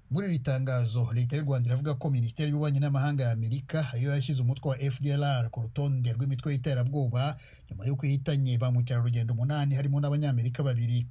Muri 0.09 0.27
iri 0.27 0.39
tangazo 0.39 1.11
leta 1.13 1.35
y'u 1.35 1.43
rwanda 1.43 1.67
iravuga 1.67 1.93
ko 1.99 2.07
minisiteri 2.09 2.51
y'ububanyi 2.51 2.79
n'amahanga 2.79 3.23
ya 3.23 3.31
amerika 3.35 3.91
yo 3.99 4.11
yashyize 4.15 4.39
umutwe 4.41 4.69
wa 4.71 4.77
fdlr 4.91 5.49
ku 5.51 5.61
rutonde 5.67 6.13
rw'imitwe 6.15 6.53
y'iterabwoba 6.55 7.35
nyuma 7.69 7.83
y'uko 7.85 8.05
ihitanye 8.07 8.55
ba 8.57 8.71
mukerarugendo 8.71 9.33
umunani 9.35 9.75
harimo 9.75 9.99
n'abanyamerika 9.99 10.63
babiri. 10.63 11.03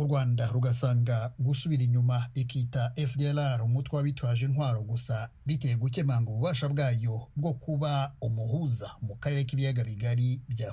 U 0.00 0.04
rwanda 0.08 0.44
rugasanga 0.54 1.16
gusubira 1.38 1.82
inyuma 1.88 2.16
ikita 2.34 2.82
fdlr 3.10 3.58
umutwe 3.68 3.92
w'abitwaje 3.96 4.42
intwaro 4.48 4.80
gusa 4.90 5.16
biteye 5.46 5.74
gukemanga 5.82 6.28
ububasha 6.30 6.66
bwayo 6.72 7.16
bwo 7.36 7.52
kuba 7.62 7.92
umuhuza 8.26 8.88
mu 9.06 9.14
karere 9.22 9.42
k'ibiyaga 9.48 9.82
bigari 9.88 10.28
bya 10.48 10.70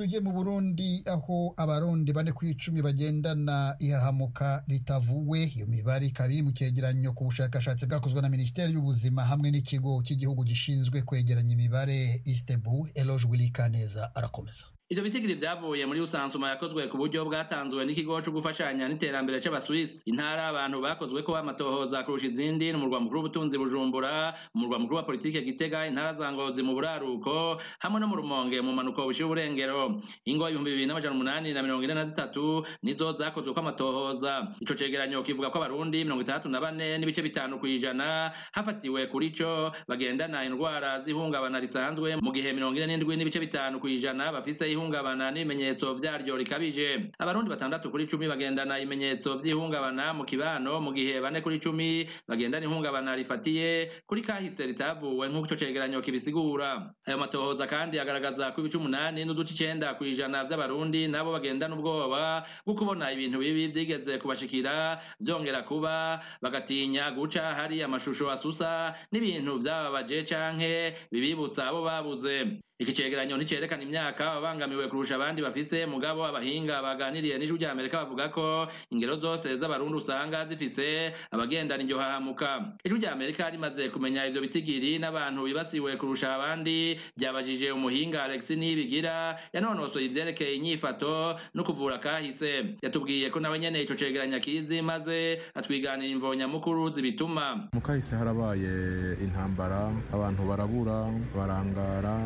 tujye 0.00 0.20
mu 0.20 0.32
burundi 0.32 1.02
aho 1.06 1.52
abarundi 1.56 2.12
bane 2.12 2.32
ku 2.32 2.44
icumi 2.48 2.80
bagendana 2.82 3.76
ihahamuka 3.78 4.64
ritavuwe. 4.68 5.44
Iyo 5.56 5.66
mibare 5.68 6.06
ikaba 6.08 6.32
iri 6.32 6.42
mu 6.42 6.52
cyegeranyo 6.56 7.12
ku 7.12 7.24
bushakashatsi 7.28 7.84
bwakozwe 7.86 8.20
na 8.24 8.28
minisiteri 8.32 8.72
y'ubuzima 8.72 9.24
hamwe 9.28 9.50
n'ikigo 9.52 10.00
cy'igihugu 10.02 10.40
gishinzwe 10.48 11.02
kwegeranya 11.04 11.52
imibare 11.52 12.22
istebu 12.24 12.88
eloge 12.96 13.26
wilikaneza 13.28 14.08
arakomeza. 14.16 14.64
Ivyo 14.90 15.02
bitigiri 15.04 15.34
vyavuye 15.34 15.86
muri 15.86 16.00
usansuma 16.02 16.48
yakozwe 16.50 16.88
ku 16.90 16.96
buryo 16.98 17.22
bwatanzwe 17.24 17.86
n'ikigo 17.86 18.18
co 18.26 18.30
gufashanya 18.34 18.88
n'iterambere 18.90 19.38
c'abaswisi. 19.38 20.02
Intara 20.10 20.50
abantu 20.50 20.82
bakozweko 20.82 21.30
amatohoza 21.38 22.02
kurusha 22.02 22.26
izindi 22.26 22.72
n'umurwa 22.74 22.98
mukuru 23.00 23.20
w'ubutunzi 23.22 23.54
bujumbura 23.54 24.34
umurwa 24.54 24.78
mukuru 24.82 24.96
wa 24.98 25.02
politike 25.06 25.42
gitega 25.46 25.86
intara 25.86 26.14
za 26.18 26.32
ngozi 26.34 26.62
mu 26.66 26.74
buraruko 26.74 27.60
hamwe 27.78 28.00
no 28.02 28.06
mu 28.10 28.16
rumonge 28.18 28.58
mu 28.66 28.72
manuko 28.74 29.06
bushira 29.06 29.26
uburengero. 29.30 30.02
Ingo 30.26 30.48
ibihumbi 30.50 30.70
bibiri 30.74 30.86
n'amajana 30.90 31.14
umunani 31.14 31.54
na 31.54 31.62
mirongo 31.62 31.84
ine 31.86 31.94
na 31.94 32.04
zitatu 32.10 32.66
nizo 32.82 33.14
zakozweko 33.14 33.60
amatohoza. 33.62 34.50
Ico 34.58 34.74
cegeranyo 34.74 35.22
kivuga 35.22 35.54
ko 35.54 35.58
abarundi 35.62 36.02
mirongo 36.02 36.22
itandatu 36.26 36.48
na 36.50 36.58
bane 36.58 36.98
n'ibice 36.98 37.22
bitanu 37.22 37.62
kw'ijana 37.62 38.34
hafatiwe 38.58 39.06
kuri 39.06 39.30
co 39.30 39.70
bagendana 39.86 40.42
indwara 40.42 40.98
z'ihungabana 41.06 41.62
risanzwe 41.62 42.18
mu 42.18 42.34
gihe 42.34 42.50
mirongo 42.52 42.74
ine 42.74 42.86
n'indwi 42.98 43.14
n'ibice 43.16 43.38
bitanu 43.38 43.78
kw'ijana 43.78 44.34
bafise 44.34 44.79
ihungabana 44.80 45.28
n'ibimenyetso 45.30 45.92
vyaryo 45.94 46.36
rikabije. 46.40 47.12
Abarundi 47.20 47.50
batandatu 47.52 47.90
kuri 47.92 48.06
cumi 48.08 48.24
bagendana 48.28 48.80
ibimenyetso 48.80 49.36
vy'ihungabana 49.36 50.16
mu 50.16 50.24
kibano 50.24 50.80
mu 50.80 50.92
gihe 50.96 51.20
bane 51.20 51.40
kuri 51.44 51.60
cumi 51.60 52.08
bagendana 52.28 52.64
ihungabana 52.64 53.12
rifatiye 53.16 53.92
kuri 54.08 54.22
kahise 54.24 54.64
ritavuwe 54.66 55.28
nk'uko 55.28 55.46
ico 55.46 55.56
cegeranyo 55.60 56.00
kibisigura. 56.00 56.94
Ayo 57.06 57.18
matohoza 57.20 57.66
kandi 57.68 58.00
agaragaza 58.00 58.52
ko 58.56 58.60
ibice 58.64 58.80
umunani 58.80 59.24
n'uduce 59.28 59.52
icenda 59.52 59.92
kw'ijana 60.00 60.44
vy'abarundi 60.48 61.08
nabo 61.12 61.32
bagendana 61.36 61.76
ubwoba 61.76 62.46
bwo 62.64 62.74
kubona 62.74 63.12
ibintu 63.12 63.36
bibi 63.38 63.68
vyigeze 63.68 64.16
kubashikira 64.18 64.96
vyongera 65.20 65.62
kuba 65.68 66.20
bagatinya 66.40 67.10
guca 67.12 67.52
hari 67.58 67.82
amashusho 67.84 68.30
asusa 68.30 68.94
n'ibintu 69.12 69.58
vyababaje 69.60 70.24
canke 70.24 70.94
bibibutsa 71.12 71.68
abo 71.68 71.82
babuze. 71.84 72.62
Iki 72.80 72.92
cegeranyo 72.96 73.36
nticerekana 73.36 73.82
imyaka 73.84 74.24
babangamiwe 74.40 74.88
kurusha 74.88 75.14
abandi 75.20 75.42
bafise 75.44 75.84
mugabo 75.86 76.24
abahinga 76.24 76.80
baganiriye 76.82 77.36
n'ijwi 77.36 77.60
rya 77.60 77.72
amerika 77.76 78.00
bavuga 78.08 78.32
ko 78.32 78.66
ingero 78.90 79.16
zose 79.20 79.52
z'abarundi 79.60 80.00
usanga 80.00 80.48
zifise 80.48 81.12
abagendana 81.30 81.82
iryo 81.84 81.98
hahamuka. 82.00 82.72
Ijwi 82.84 82.98
rya 83.04 83.12
amerika 83.12 83.50
rimaze 83.52 83.88
kumenya 83.92 84.24
ivyo 84.26 84.40
bitigiri 84.40 84.96
n'abantu 84.98 85.44
bibasiwe 85.44 85.96
kurusha 86.00 86.34
abandi. 86.40 86.96
Ryabajije 87.20 87.68
umuhinga 87.72 88.24
alex 88.24 88.48
nibigira 88.56 89.36
yanonosoye 89.52 90.06
ivyerekeye 90.08 90.56
inyifato 90.56 91.36
no 91.54 91.62
kuvura 91.64 91.98
kahise. 92.00 92.80
Yatubwiye 92.82 93.28
ko 93.30 93.40
nawe 93.44 93.58
nyene 93.60 93.82
ico 93.84 93.92
cegeranyo 93.94 94.36
akizi 94.40 94.80
maze 94.82 95.36
atwiganira 95.54 96.08
imvo 96.08 96.32
nyamukuru 96.34 96.88
zibituma. 96.96 97.68
Mu 97.76 97.80
kahise 97.84 98.16
harabaye 98.16 99.20
intambara 99.20 99.92
abantu 100.16 100.42
barabura 100.48 101.12
barangara 101.36 102.16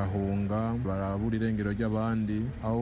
barahunga 0.00 0.76
barabura 0.84 1.36
irengero 1.36 1.72
ry'abandi 1.72 2.44
aho 2.62 2.78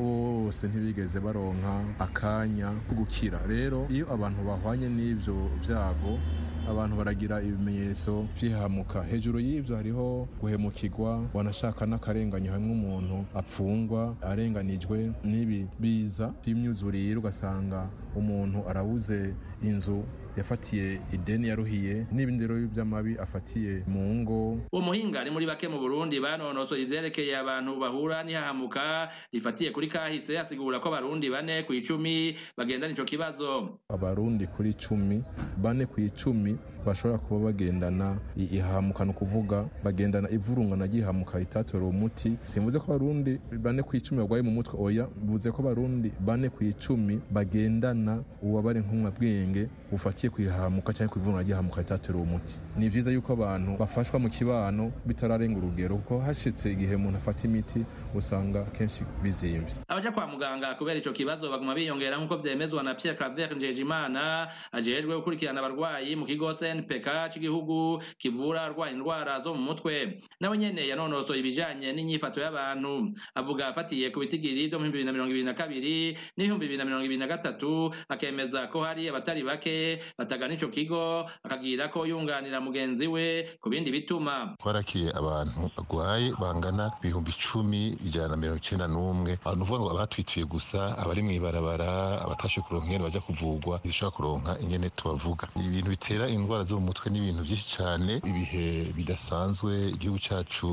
bose 0.50 0.66
ntibigeze 0.66 1.20
baronka 1.22 1.86
akanya 2.02 2.74
ko 2.90 2.94
gukira. 2.98 3.38
Rero 3.46 3.86
iyo 3.86 4.10
abantu 4.10 4.42
bahwanye 4.42 4.88
n'ivyo 4.90 5.46
vyago 5.62 6.18
abantu 6.66 6.96
baragira 6.98 7.38
ibimenyetso 7.38 8.26
by'ihamuka. 8.34 9.06
Hejuru 9.06 9.38
y'ibyo 9.38 9.76
hariho 9.76 10.26
guhemukirwa 10.42 11.22
wanashaka 11.34 11.86
n'akarenganyo 11.86 12.50
hamwe 12.52 12.72
umuntu 12.74 13.18
apfungwa 13.34 14.16
arenganijwe 14.18 15.14
n'ibi 15.22 15.70
biza 15.78 16.34
by'imyuzurire 16.42 17.14
ugasanga 17.22 17.86
umuntu 18.18 18.66
arabuze 18.66 19.34
inzu 19.62 20.02
yafatiye 20.36 21.00
ideni 21.12 21.48
yaruhiye 21.48 22.06
n'ibindi 22.12 22.46
rero 22.46 22.66
by'amabi 22.68 23.16
afatiye 23.18 23.82
mu 23.86 24.02
ngo. 24.14 24.58
Uwo 24.72 24.82
muhinga 24.82 25.20
ari 25.20 25.30
muri 25.30 25.46
bake 25.46 25.68
mu 25.68 25.78
burundi 25.78 26.20
banonosoye 26.20 26.82
ivyerekeye 26.82 27.36
abantu 27.38 27.78
bahura 27.80 28.22
n'ihahamuka 28.24 29.08
rifatiye 29.32 29.70
kuri 29.70 29.86
kahise 29.88 30.38
asigura 30.38 30.80
ko 30.80 30.88
abarundi 30.88 31.30
bane 31.30 31.62
ku 31.62 31.72
icumi 31.74 32.34
bagendana 32.56 32.92
ico 32.92 33.04
kibazo. 33.04 33.78
Abarundi 33.88 34.46
kuri 34.46 34.74
cumi 34.74 35.22
bane 35.56 35.86
ku 35.86 36.00
icumi 36.00 36.58
bashobora 36.84 37.18
kuba 37.18 37.40
bagendana 37.48 38.18
ihahamuka 38.36 39.04
ni 39.04 39.10
ukuvuga 39.10 39.64
bagendana 39.84 40.28
ivurungana 40.30 40.84
ry'ihahamuka 40.86 41.38
ritatora 41.38 41.84
umuti 41.86 42.36
simvuze 42.44 42.78
ko 42.78 42.92
abarundi 42.92 43.40
bane 43.62 43.82
ku 43.82 43.96
icumi 43.96 44.20
barwaye 44.20 44.42
mu 44.42 44.50
mutwe. 44.50 44.74
Oya 44.78 45.06
bivuze 45.16 45.50
ko 45.50 45.62
abarundi 45.62 46.12
bane 46.20 46.48
ku 46.50 46.64
icumi 46.64 47.20
bagendana 47.30 48.20
ububabare 48.42 48.82
bwenge 49.16 49.68
bufatiye 49.90 50.23
ku 50.30 50.42
ihahamuka 50.42 50.92
cyangwa 50.92 51.12
ku 51.12 51.18
ivurungana 51.18 51.42
ry'ihahamuka 51.44 51.80
ritatora 51.80 52.18
umuti 52.18 52.54
ni 52.76 52.88
vyiza 52.88 53.10
yuko 53.12 53.32
abantu 53.32 53.76
bafashwa 53.78 54.18
mu 54.20 54.28
kibano 54.30 54.92
bitararenga 55.06 55.58
urugero 55.58 55.96
kuko 55.96 56.20
hashitse 56.20 56.72
igihe 56.72 56.94
umuntu 56.94 57.18
afata 57.18 57.44
imiti 57.48 57.84
usanga 58.14 58.62
kenshi 58.74 59.04
bizimvye. 59.22 59.74
Abaja 59.88 60.12
kwa 60.12 60.26
muganga 60.26 60.74
kubera 60.74 60.98
ico 60.98 61.12
kibazo 61.12 61.50
baguma 61.50 61.74
biyongera 61.74 62.16
nk'uko 62.18 62.36
vyemezwa 62.36 62.82
na 62.82 62.94
Pierre 62.94 63.18
Claver 63.18 63.54
Njejimana 63.56 64.48
ajejwe 64.72 65.16
gukurikirana 65.16 65.60
abarwayi 65.60 66.16
mu 66.16 66.26
kigo 66.26 66.54
CNPK 66.54 67.30
c'igihugu 67.32 68.02
kivura 68.18 68.62
arwaye 68.62 68.92
indwara 68.94 69.40
zo 69.40 69.54
mu 69.54 69.62
mutwe. 69.62 70.18
Nawe 70.40 70.58
nyene 70.58 70.88
yanonosoye 70.88 71.40
ibijanye 71.40 71.92
n'inyifato 71.92 72.40
y'abantu. 72.40 73.12
Avuga 73.34 73.68
afatiye 73.68 74.10
ku 74.10 74.20
bitigiri 74.20 74.68
vyo 74.68 74.78
mu 74.78 74.86
bibiri 74.90 75.04
na 75.04 75.12
mirongo 75.12 75.30
ibiri 75.30 75.44
na 75.46 75.54
kabiri 75.54 76.16
n'ibihumbi 76.36 76.64
bibiri 76.66 76.78
na 76.78 76.84
mirongo 76.84 77.04
ibiri 77.04 77.18
na 77.20 77.26
gatatu 77.26 77.94
akemeza 78.08 78.66
ko 78.70 78.82
hari 78.84 79.08
abatari 79.08 79.42
bake 79.42 79.98
batagana 80.18 80.54
ico 80.54 80.68
kigo 80.68 81.26
akagira 81.42 81.88
ko 81.90 82.06
yunganira 82.06 82.60
mugenzi 82.62 83.06
we 83.06 83.46
ku 83.60 83.68
bindi 83.70 83.90
bituma. 83.90 84.54
Twarakiye 84.62 85.10
abantu 85.10 85.70
bagwaye 85.76 86.30
bangana 86.40 86.92
ibihumbi 87.02 87.30
icumi 87.34 87.98
ijana 88.06 88.28
na 88.28 88.36
mirongo 88.36 88.58
icenda 88.62 88.86
n'umwe. 88.86 89.38
Abantu 89.42 89.62
uvuga 89.66 89.80
ngo 89.80 89.90
abatwituye 89.90 90.44
gusa 90.46 90.94
abari 90.98 91.22
mw'ibarabara 91.26 92.22
abatashe 92.24 92.60
kuronka 92.62 92.86
ingene 92.86 93.02
baja 93.04 93.20
kuvugwa 93.20 93.78
ntibishobora 93.82 94.14
kuronka 94.16 94.52
ingene 94.62 94.90
tubavuga. 94.94 95.48
Ibintu 95.58 95.90
bitera 95.90 96.24
indwara 96.30 96.62
zo 96.64 96.78
mu 96.78 96.86
mutwe 96.94 97.10
n'ibintu 97.10 97.42
vyinshi 97.42 97.66
cane. 97.76 98.14
Ibihe 98.22 98.92
bidasanzwe 98.94 99.90
igihugu 99.98 100.18
cacu 100.22 100.70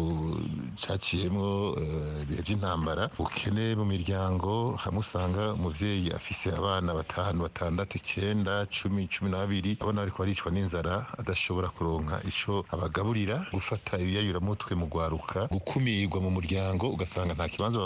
caciyemwo 0.81 1.77
ibihe 2.24 2.41
vy'intambara 2.45 3.10
ubukene 3.17 3.75
mu 3.75 3.86
miryango 3.86 4.77
hamwe 4.83 5.00
usanga 5.01 5.53
umuvyeyi 5.57 6.12
afise 6.13 6.50
abana 6.53 6.93
batanu 6.93 7.43
batandatu 7.50 7.98
icenda 7.98 8.65
cumi 8.69 9.07
cumi 9.07 9.07
cumi 9.13 9.30
n'abiri 9.31 9.77
abana 9.79 10.01
bariko 10.03 10.19
baricwa 10.23 10.51
n'inzara 10.51 11.07
adashobora 11.17 11.69
kuronka 11.71 12.21
ico 12.27 12.65
abagaburira. 12.69 13.47
Gufata 13.55 13.97
ibiyayuramutwe 13.97 14.75
mu 14.75 14.85
gwaruka 14.91 15.47
gukumirwa 15.51 16.19
mu 16.21 16.29
muryango 16.38 16.89
ugasanga 16.91 17.33
nta 17.33 17.47
kibanza 17.50 17.79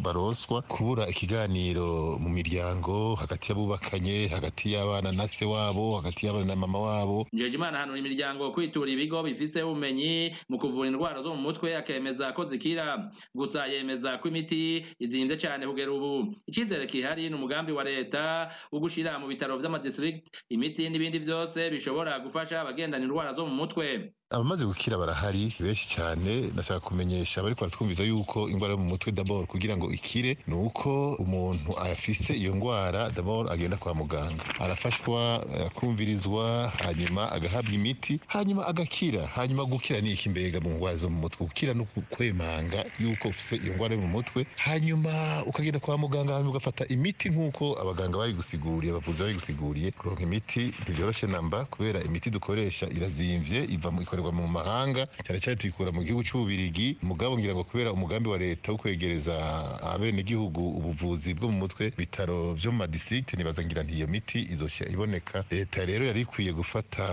baroswa. 0.00 0.62
Kubura 0.62 1.08
ikiganiro 1.08 2.18
mu 2.18 2.28
miryango 2.28 3.14
hagati 3.14 3.48
y'abubakanye 3.52 4.28
hagati 4.28 4.72
y'abana 4.72 5.12
na 5.12 5.28
se 5.28 5.44
wabo 5.44 5.96
hagati 6.00 6.26
y'abana 6.26 6.44
na 6.44 6.56
mama 6.56 6.78
wabo. 6.78 7.26
Njejimana 7.32 7.78
hanura 7.78 7.98
imiryango 7.98 8.50
kwitura 8.50 8.90
ibigo 8.90 9.22
bifise 9.22 9.62
ubumenyi 9.62 10.32
mu 10.48 10.58
kuvura 10.58 10.88
indwara 10.88 11.22
zo 11.22 11.34
mu 11.34 11.42
mutwe 11.42 11.76
akemeza 11.76 12.32
ko 12.32 12.44
zikira. 12.44 13.10
Gusa 13.34 13.66
yemeza 13.66 14.18
ko 14.18 14.28
imiti 14.28 14.86
izimvye 14.98 15.36
cane 15.36 15.66
kugera 15.66 15.92
ubu. 15.92 16.34
Icizere 16.46 16.86
kihari 16.86 17.28
ni 17.28 17.34
umugambi 17.34 17.72
wa 17.72 17.84
leta 17.84 18.50
wo 18.72 18.80
gushira 18.80 19.18
mu 19.18 19.26
bitaro 19.28 19.58
vy'amadistrict 19.58 20.24
imiti 20.48 20.77
n'ibindi 20.88 21.18
vyose 21.18 21.70
bishobora 21.70 22.18
gufasha 22.22 22.60
abagendana 22.60 23.04
indwara 23.04 23.32
zo 23.34 23.46
mu 23.46 23.54
mutwe. 23.60 24.14
Abamaze 24.30 24.64
gukira 24.64 24.98
barahari 24.98 25.54
benshi 25.60 25.88
cyane. 25.88 26.52
Ndashaka 26.52 26.80
kumenyesha 26.80 27.40
abariko 27.40 27.60
baratwumviza 27.64 28.02
yuko 28.04 28.48
indwara 28.48 28.72
yo 28.74 28.78
mu 28.78 28.84
mutwe 28.92 29.12
dabord 29.12 29.46
kugira 29.48 29.76
ngo 29.76 29.88
ikire 29.90 30.36
ni 30.46 30.54
uko 30.54 31.14
umuntu 31.16 31.72
afise 31.78 32.36
iyo 32.36 32.54
ndwara 32.54 33.08
dabord 33.10 33.48
agenda 33.50 33.76
kwa 33.76 33.94
muganga. 33.94 34.44
Arafashwa 34.60 35.42
akumvirizwa 35.66 36.68
hanyuma 36.84 37.32
agahabwa 37.32 37.72
imiti 37.72 38.20
hanyuma 38.26 38.66
agakira. 38.66 39.26
Hanyuma 39.26 39.64
gukira 39.64 40.00
ni 40.00 40.12
iki 40.12 40.28
mbega 40.28 40.60
mu 40.60 40.70
ndwara 40.76 40.96
zo 40.96 41.08
mu 41.10 41.20
mutwe? 41.24 41.46
Gukira 41.46 41.72
no 41.74 41.86
kwemanga 42.10 42.84
yuko 43.00 43.28
ufise 43.28 43.56
iyo 43.56 43.74
ndwara 43.74 43.94
yo 43.94 44.00
mu 44.00 44.08
mutwe 44.08 44.44
hanyuma 44.56 45.42
ukagenda 45.48 45.80
kwa 45.80 45.96
muganga 45.98 46.32
hanyuma 46.36 46.50
ugafata 46.50 46.84
imiti 46.88 47.30
nk'uko 47.32 47.80
abaganga 47.80 48.18
babigusiguriye 48.20 48.92
abavuzi 48.92 49.18
babigusiguriye 49.24 49.90
kuronka 49.96 50.22
imiti 50.22 50.62
ntivyoroshe 50.84 51.26
namba 51.26 51.64
kubera 51.64 52.04
imiti 52.04 52.28
dukoresha 52.30 52.86
irazimvye 52.92 53.64
iva 53.64 53.88
mu 53.90 54.00
ikorerwa 54.18 54.32
mu 54.32 54.48
mahanga 54.48 55.06
cyane 55.24 55.40
cyane 55.40 55.56
tuyikura 55.56 55.92
mu 55.94 56.02
gihugu 56.02 56.22
cy'ububirigi 56.26 56.96
mugabo 57.02 57.38
ngira 57.38 57.54
ngo 57.54 57.64
kubera 57.64 57.92
umugambi 57.94 58.28
wa 58.28 58.38
leta 58.38 58.72
wo 58.72 58.78
kwegereza 58.78 59.34
abenegihugu 59.82 60.58
ubuvuzi 60.78 61.34
bwo 61.34 61.48
mu 61.48 61.58
mutwe 61.66 61.92
bitaro 61.96 62.54
vyo 62.54 62.72
mu 62.72 62.78
madistrict 62.82 63.34
nibaza 63.38 63.62
ngira 63.62 63.82
nti 63.82 63.94
iyo 63.94 64.06
miti 64.06 64.38
izoshya 64.52 64.88
iboneka. 64.90 65.44
Leta 65.50 65.84
rero 65.86 66.04
yari 66.06 66.20
ikwiye 66.26 66.52
gufata 66.52 67.04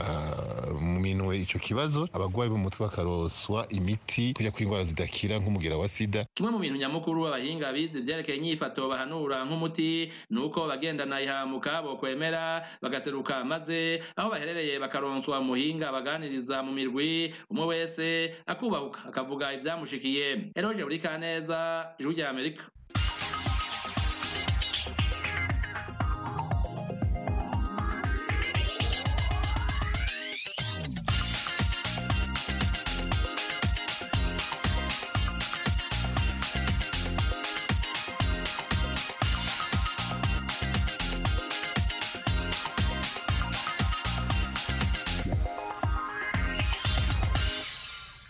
mu 0.81 0.99
minwe 0.99 1.41
ico 1.45 1.59
kibazo 1.59 2.09
abagwayi 2.13 2.49
bo 2.49 2.57
mu 2.57 2.63
mutwe 2.69 2.85
bakaroswa 2.89 3.67
imiti 3.69 4.33
kuja 4.33 4.51
ku 4.51 4.63
indwara 4.63 4.83
zidakira 4.89 5.37
nk'umugera 5.39 5.77
wa 5.77 5.87
sida. 5.89 6.25
Kimwe 6.33 6.51
mu 6.51 6.59
bintu 6.59 6.77
nyamukuru 6.81 7.27
abahinga 7.29 7.69
bize 7.73 7.99
ivyerekeye 8.01 8.37
inyifato 8.37 8.89
bahanura 8.89 9.45
nk'umuti 9.45 10.09
ni 10.29 10.39
uko 10.41 10.65
bagendana 10.67 11.21
ihamuka 11.21 11.81
bokwemera 11.85 12.65
bagaseruka 12.81 13.43
maze 13.45 14.01
aho 14.17 14.29
baherereye 14.33 14.79
bakaronswa 14.79 15.41
muhinga 15.41 15.91
baganiriza 15.91 16.63
mu 16.65 16.71
indwi 16.95 17.33
umwe 17.49 17.65
wese 17.65 18.33
akubahuka 18.47 18.99
akavuga 19.09 19.53
ivyamushikiye 19.53 20.51
Eloge 20.55 20.83
Burikaneza 20.83 21.91
Ijwi 21.99 22.13
rya 22.13 22.29
amerika. 22.29 22.63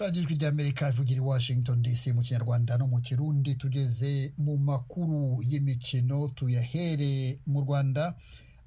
Radiyo 0.05 0.23
ijwi 0.23 0.35
ry'amerika 0.35 0.89
ivugira 0.89 1.17
i 1.17 1.23
washington 1.25 1.81
dc 1.81 2.07
mu 2.07 2.21
kinyarwanda 2.21 2.77
no 2.77 2.87
mu 2.87 3.01
kirundi 3.01 3.55
tugeze 3.55 4.33
mu 4.37 4.57
makuru 4.57 5.41
y'imikino 5.43 6.27
tuyahere 6.35 7.39
mu 7.47 7.61
rwanda. 7.61 8.13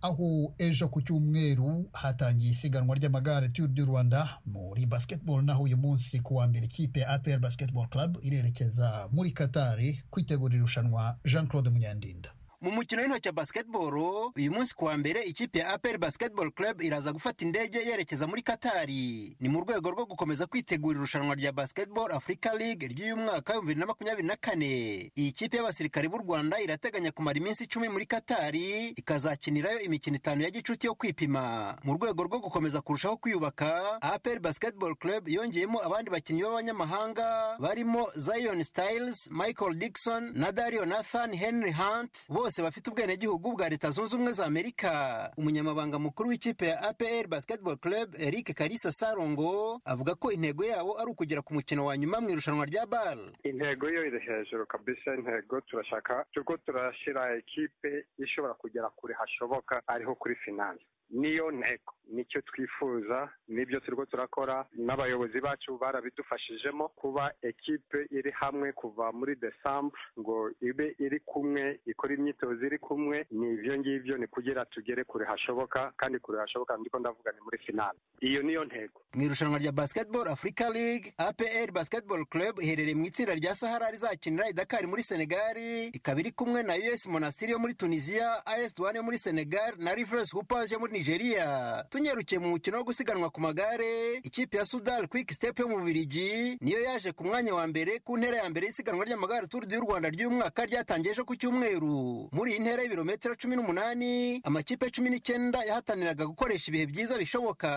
Aho 0.02 0.54
ejo 0.58 0.88
ku 0.88 1.02
cyumweru 1.02 1.90
hatangiye 1.92 2.50
isiganwa 2.52 2.94
ry'amagare 2.96 3.48
Tour 3.48 3.68
du 3.68 3.84
Rwanda. 3.84 4.38
Muri 4.46 4.86
basketball 4.86 5.42
naho 5.44 5.62
uyu 5.62 5.76
munsi 5.76 6.20
ku 6.20 6.36
wa 6.36 6.46
mbere 6.46 6.66
ikipe 6.66 7.00
ya 7.00 7.08
APR 7.08 7.38
Basketball 7.38 7.88
Club 7.88 8.18
irerekeza 8.22 9.08
muri 9.12 9.30
Katari 9.32 10.02
kwitegura 10.10 10.54
irushanwa 10.56 11.18
Jean 11.24 11.46
Claude 11.48 11.70
Munyandinda 11.70 12.30
mu 12.60 12.70
mukino 12.70 13.02
w'intoki 13.02 13.28
wa 13.28 13.32
basketball 13.32 13.94
uyu 14.36 14.52
munsi 14.52 14.74
kuwa 14.74 14.96
mbere 14.96 15.22
ikipe 15.22 15.58
ya 15.58 15.68
APR 15.72 15.98
Basketball 15.98 16.50
Club 16.52 16.82
iraza 16.82 17.12
gufata 17.12 17.44
indege 17.44 17.78
yerekeza 17.78 18.26
muri 18.26 18.42
Katari 18.42 19.36
ni 19.40 19.48
mu 19.48 19.60
rwego 19.60 19.90
rwo 19.90 20.06
gukomeza 20.06 20.46
kwitegura 20.46 20.98
irushanwa 20.98 21.34
rya 21.34 21.52
Basketball 21.52 22.12
Africa 22.12 22.50
League 22.58 22.88
ry'uyu 22.88 23.16
mwaka 23.16 23.54
wa 23.54 23.60
bibiri 23.60 23.80
na 23.80 23.86
makumyabiri 23.86 24.28
na 24.28 24.36
kane. 24.36 25.12
Iyi 25.16 25.32
kipe 25.32 25.56
y'abasirikare 25.56 26.08
b'u 26.08 26.18
Rwanda 26.18 26.60
irateganya 26.60 27.12
kumara 27.12 27.38
iminsi 27.38 27.64
icumi 27.64 27.88
muri 27.88 28.06
Katari 28.06 28.88
ikazakinirayo 28.88 29.80
imikino 29.80 30.16
itanu 30.16 30.42
ya 30.42 30.50
gicuti 30.50 30.86
yo 30.86 30.94
kwipima. 30.94 31.76
Mu 31.84 31.94
rwego 31.94 32.22
rwo 32.24 32.38
gukomeza 32.38 32.80
kurushaho 32.80 33.16
kwiyubaka 33.16 34.02
APR 34.02 34.40
Basketball 34.40 34.96
Club 34.96 35.28
yongeyemo 35.28 35.82
abandi 35.84 36.10
bakinnyi 36.10 36.42
b'abanyamahanga 36.42 37.56
barimo 37.58 38.08
Zion 38.16 38.64
Styles 38.64 39.30
Michael 39.30 39.74
Dixon 39.74 40.32
na 40.34 40.52
Dario 40.52 40.84
Nathan 40.86 41.34
Henry 41.36 41.72
Hunt 41.72 42.10
bose 42.28 42.47
bafite 42.62 42.90
ubwenegihugu 42.90 43.52
bwa 43.52 43.68
leta 43.68 43.90
zunze 43.90 44.14
ubumwe 44.16 44.32
za 44.32 44.46
amerika. 44.46 45.32
Umunyamabanga 45.36 45.98
mukuru 45.98 46.28
w'ikipe 46.28 46.66
ya 46.66 46.82
apr 46.82 47.26
basketball 47.28 47.76
club 47.76 48.14
eric 48.18 48.54
karisa 48.54 48.92
sarongo 48.92 49.80
avuga 49.84 50.14
ko 50.14 50.32
intego 50.32 50.64
yabo 50.64 50.98
ari 51.00 51.10
ukugera 51.10 51.42
ku 51.42 51.54
mukino 51.54 51.84
wa 51.86 51.96
nyuma 51.96 52.20
mu 52.20 52.30
irushanwa 52.30 52.64
rya 52.66 52.86
bal 52.86 53.32
intego 53.44 53.88
yo 53.90 54.06
iri 54.06 54.20
hejuru 54.20 54.66
kabisa 54.66 55.14
intego 55.14 55.60
turashaka 55.60 56.24
turiko 56.32 56.56
turashyira 56.56 57.36
ekipe 57.36 58.06
ishobora 58.18 58.54
kugera 58.54 58.88
kure 58.96 59.14
hashoboka 59.14 59.82
ariho 59.86 60.14
kuri 60.14 60.34
finale. 60.44 60.80
Niyo 61.10 61.50
ntego 61.50 61.92
ni 62.08 62.24
cyo 62.24 62.40
twifuza 62.40 63.28
ni 63.48 63.64
byo 63.66 63.80
turiko 63.80 64.06
turakora 64.06 64.66
n'abayobozi 64.76 65.40
bacu 65.40 65.78
barabidufashijemo 65.78 66.88
kuba 66.88 67.32
ekipe 67.42 68.06
iri 68.10 68.30
hamwe 68.30 68.72
kuva 68.72 69.12
muri 69.12 69.36
desambre 69.36 70.00
ngo 70.18 70.50
ibe 70.60 70.96
iri 70.98 71.20
kumwe 71.20 71.80
ikora 71.86 72.14
imyitozo 72.14 72.66
iri 72.66 72.78
kumwe. 72.78 73.26
Ni 73.30 73.52
ibyo 73.54 73.78
ngibyo 73.78 74.16
ni 74.18 74.26
kugira 74.26 74.64
tugere 74.64 75.04
kure 75.04 75.26
hashoboka 75.26 75.92
kandi 75.96 76.18
kure 76.18 76.38
hashoboka 76.40 76.76
ndiko 76.76 76.98
ndavuga 76.98 77.32
ni 77.32 77.40
muri 77.44 77.58
finale 77.58 77.98
iyo 78.20 78.42
niyo 78.42 78.64
ntego 78.64 79.00
mu 79.14 79.22
irushanwa 79.22 79.58
rya 79.58 79.72
basketball 79.72 80.28
africa 80.28 80.70
league 80.72 81.12
apr 81.18 81.72
basketball 81.72 82.24
club 82.26 82.60
iherereye 82.60 82.94
mu 82.94 83.04
itsinda 83.06 83.34
rya 83.34 83.54
sahara 83.54 83.90
rizakinira 83.90 84.48
idakari 84.48 84.86
muri 84.86 85.02
senegali 85.02 85.86
ikaba 85.88 86.20
iri 86.20 86.32
kumwe 86.32 86.62
na 86.62 86.74
us 86.94 87.06
monastiri 87.06 87.52
yo 87.52 87.58
muri 87.58 87.74
tunisia 87.74 88.46
as 88.46 88.74
duane 88.74 88.96
yo 88.96 89.02
muri 89.04 89.18
senegal 89.18 89.72
na 89.78 89.94
rivers 89.94 90.32
hoopers 90.32 90.72
yo 90.72 90.78
muri 90.78 90.92
nigeria. 90.98 91.84
Tunyarukiye 91.90 92.38
mu 92.38 92.48
mukino 92.48 92.78
wo 92.78 92.84
gusiganwa 92.84 93.30
ku 93.30 93.40
magare 93.40 94.20
ikipe 94.22 94.56
ya 94.56 94.64
sudal 94.64 95.06
quick 95.08 95.32
step 95.32 95.58
yo 95.58 95.68
mu 95.68 95.78
bubirigi 95.78 96.58
niyo 96.60 96.80
yaje 96.82 97.12
ku 97.12 97.24
mwanya 97.24 97.54
wa 97.54 97.66
mbere 97.66 97.98
ku 98.04 98.18
ntera 98.18 98.36
ya 98.36 98.50
mbere 98.50 98.66
y'isiganwa 98.66 99.04
ry'amagare 99.04 99.46
turu 99.46 99.66
du 99.66 99.80
rwanda 99.80 100.10
ry'uyu 100.10 100.30
mwaka 100.30 100.66
ryatangiye 100.66 101.12
ejo 101.14 101.24
ku 101.24 101.36
cyumweru. 101.36 102.28
Muri 102.32 102.50
iyi 102.52 102.60
ntera 102.60 102.82
y'ibirometero 102.82 103.34
cumi 103.36 103.56
n'umunani 103.56 104.40
amakipe 104.44 104.90
cumi 104.90 105.10
n'icyenda 105.10 105.62
yahataniraga 105.64 106.26
gukoresha 106.26 106.68
ibihe 106.70 106.86
byiza 106.86 107.18
bishoboka. 107.18 107.68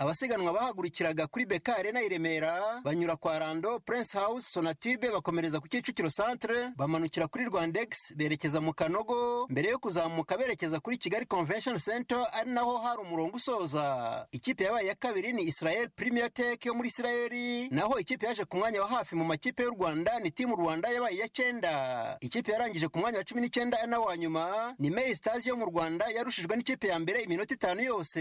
Abasiganwa 0.00 0.52
bahagurukiraga 0.52 1.26
kuri 1.26 1.46
beka 1.46 1.76
arena 1.76 2.00
i 2.02 2.08
remera 2.08 2.80
banyura 2.84 3.16
kwa 3.16 3.38
rando 3.38 3.78
prince 3.80 4.16
house 4.18 4.48
sonatube 4.52 5.08
bakomereza 5.12 5.60
ku 5.60 5.68
kicukiro 5.68 6.08
centre 6.10 6.72
bamanukira 6.76 7.28
kuri 7.28 7.44
rwandex 7.44 8.16
berekeza 8.16 8.60
mu 8.60 8.72
kanogo 8.72 9.46
mbere 9.50 9.68
yo 9.68 9.78
kuzamuka 9.78 10.36
berekeza 10.36 10.80
kuri 10.80 10.96
kigali 10.98 11.26
convention 11.26 11.78
center 11.78 12.24
ari 12.32 12.50
naho 12.50 12.69
hari 12.78 13.02
umurongo 13.02 13.36
usoza. 13.36 14.26
Ikipe 14.32 14.64
yabaye 14.64 14.86
ya 14.86 14.94
kabiri 14.94 15.32
ni 15.32 15.42
israel 15.42 15.88
premier 15.96 16.32
tech 16.32 16.66
yo 16.66 16.74
muri 16.74 16.88
isirayeli 16.88 17.68
naho 17.68 17.98
ikipe 17.98 18.26
yaje 18.26 18.44
ku 18.44 18.56
mwanya 18.56 18.80
wa 18.82 18.88
hafi 18.88 19.14
mu 19.16 19.24
makipe 19.24 19.62
y'u 19.62 19.70
rwanda 19.70 20.18
ni 20.18 20.30
timu 20.30 20.56
rwanda 20.56 20.88
yabaye 20.88 21.16
iya 21.16 21.28
cyenda. 21.28 22.16
Ikipe 22.20 22.52
yarangije 22.52 22.88
ku 22.88 22.98
mwanya 22.98 23.18
wa 23.18 23.24
cumi 23.24 23.40
n'icyenda 23.40 23.78
ari 23.80 23.90
nawo 23.90 24.04
wa 24.04 24.16
nyuma 24.16 24.74
ni 24.78 24.90
May 24.90 25.14
Stars 25.14 25.46
yo 25.46 25.56
mu 25.56 25.64
Rwanda 25.66 26.06
yarushijwe 26.16 26.56
n'ikipe 26.56 26.86
ya 26.88 26.98
mbere 26.98 27.22
iminota 27.22 27.54
itanu 27.54 27.82
yose. 27.82 28.20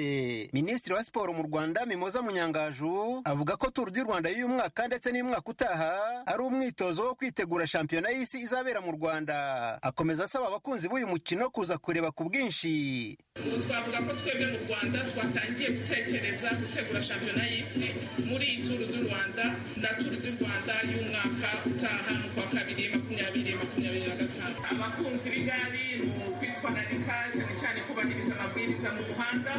Minisitiri 0.54 0.96
wa 0.96 1.04
siporo 1.04 1.34
mu 1.34 1.44
Rwanda 1.44 1.86
Mimoza 1.86 2.22
Munyangaju 2.22 3.22
avuga 3.26 3.58
ko 3.58 3.70
Tour 3.72 3.92
du 3.92 4.04
Rwanda 4.04 4.30
y'uyu 4.30 4.48
mwaka 4.48 4.88
ndetse 4.88 5.12
n'umwaka 5.12 5.50
utaha 5.52 6.24
ari 6.26 6.44
umwitozo 6.44 7.04
wo 7.06 7.16
kwitegura 7.16 7.68
shampiyona 7.68 8.10
y'isi 8.10 8.40
izabera 8.40 8.82
mu 8.82 8.92
Rwanda. 8.92 9.80
Akomeza 9.82 10.24
asaba 10.24 10.48
abakunzi 10.48 10.88
b'uyu 10.90 11.08
mukino 11.08 11.50
kuza 11.50 11.78
kureba 11.78 12.12
ku 12.12 12.24
bwinshi. 12.24 13.18
Ubu 13.40 13.58
twavuga 13.64 13.98
ko 13.98 14.14
twebwe 14.40 14.58
mu 14.58 14.66
rwanda 14.72 15.00
twatangiye 15.12 15.70
gutekereza 15.78 16.50
gutegura 16.60 17.02
shampiyona 17.08 17.44
y'isi 17.52 17.88
muri 18.30 18.46
iyi 18.52 18.60
turu 18.66 18.86
du 18.92 19.00
rwanda 19.08 19.44
na 19.84 19.90
turu 20.00 20.16
du 20.24 20.32
rwanda 20.40 20.74
y'umwaka 20.92 21.50
utaha 21.70 22.12
mu 22.22 22.28
kwa 22.34 22.46
kabiri 22.56 22.84
makumyabiri 22.94 23.52
makumyabiri 23.60 24.06
na 24.08 24.16
gatanu. 24.22 24.56
Abakunzi 24.72 25.28
b'igare 25.34 25.84
ni 26.00 26.08
ukwitwa 26.32 26.72
kwitwararika 26.72 27.16
cyane 27.36 27.54
cyane 27.62 27.80
kubahiriza 27.88 28.32
amabwiriza 28.40 28.88
mu 28.96 29.02
muhanda 29.12 29.54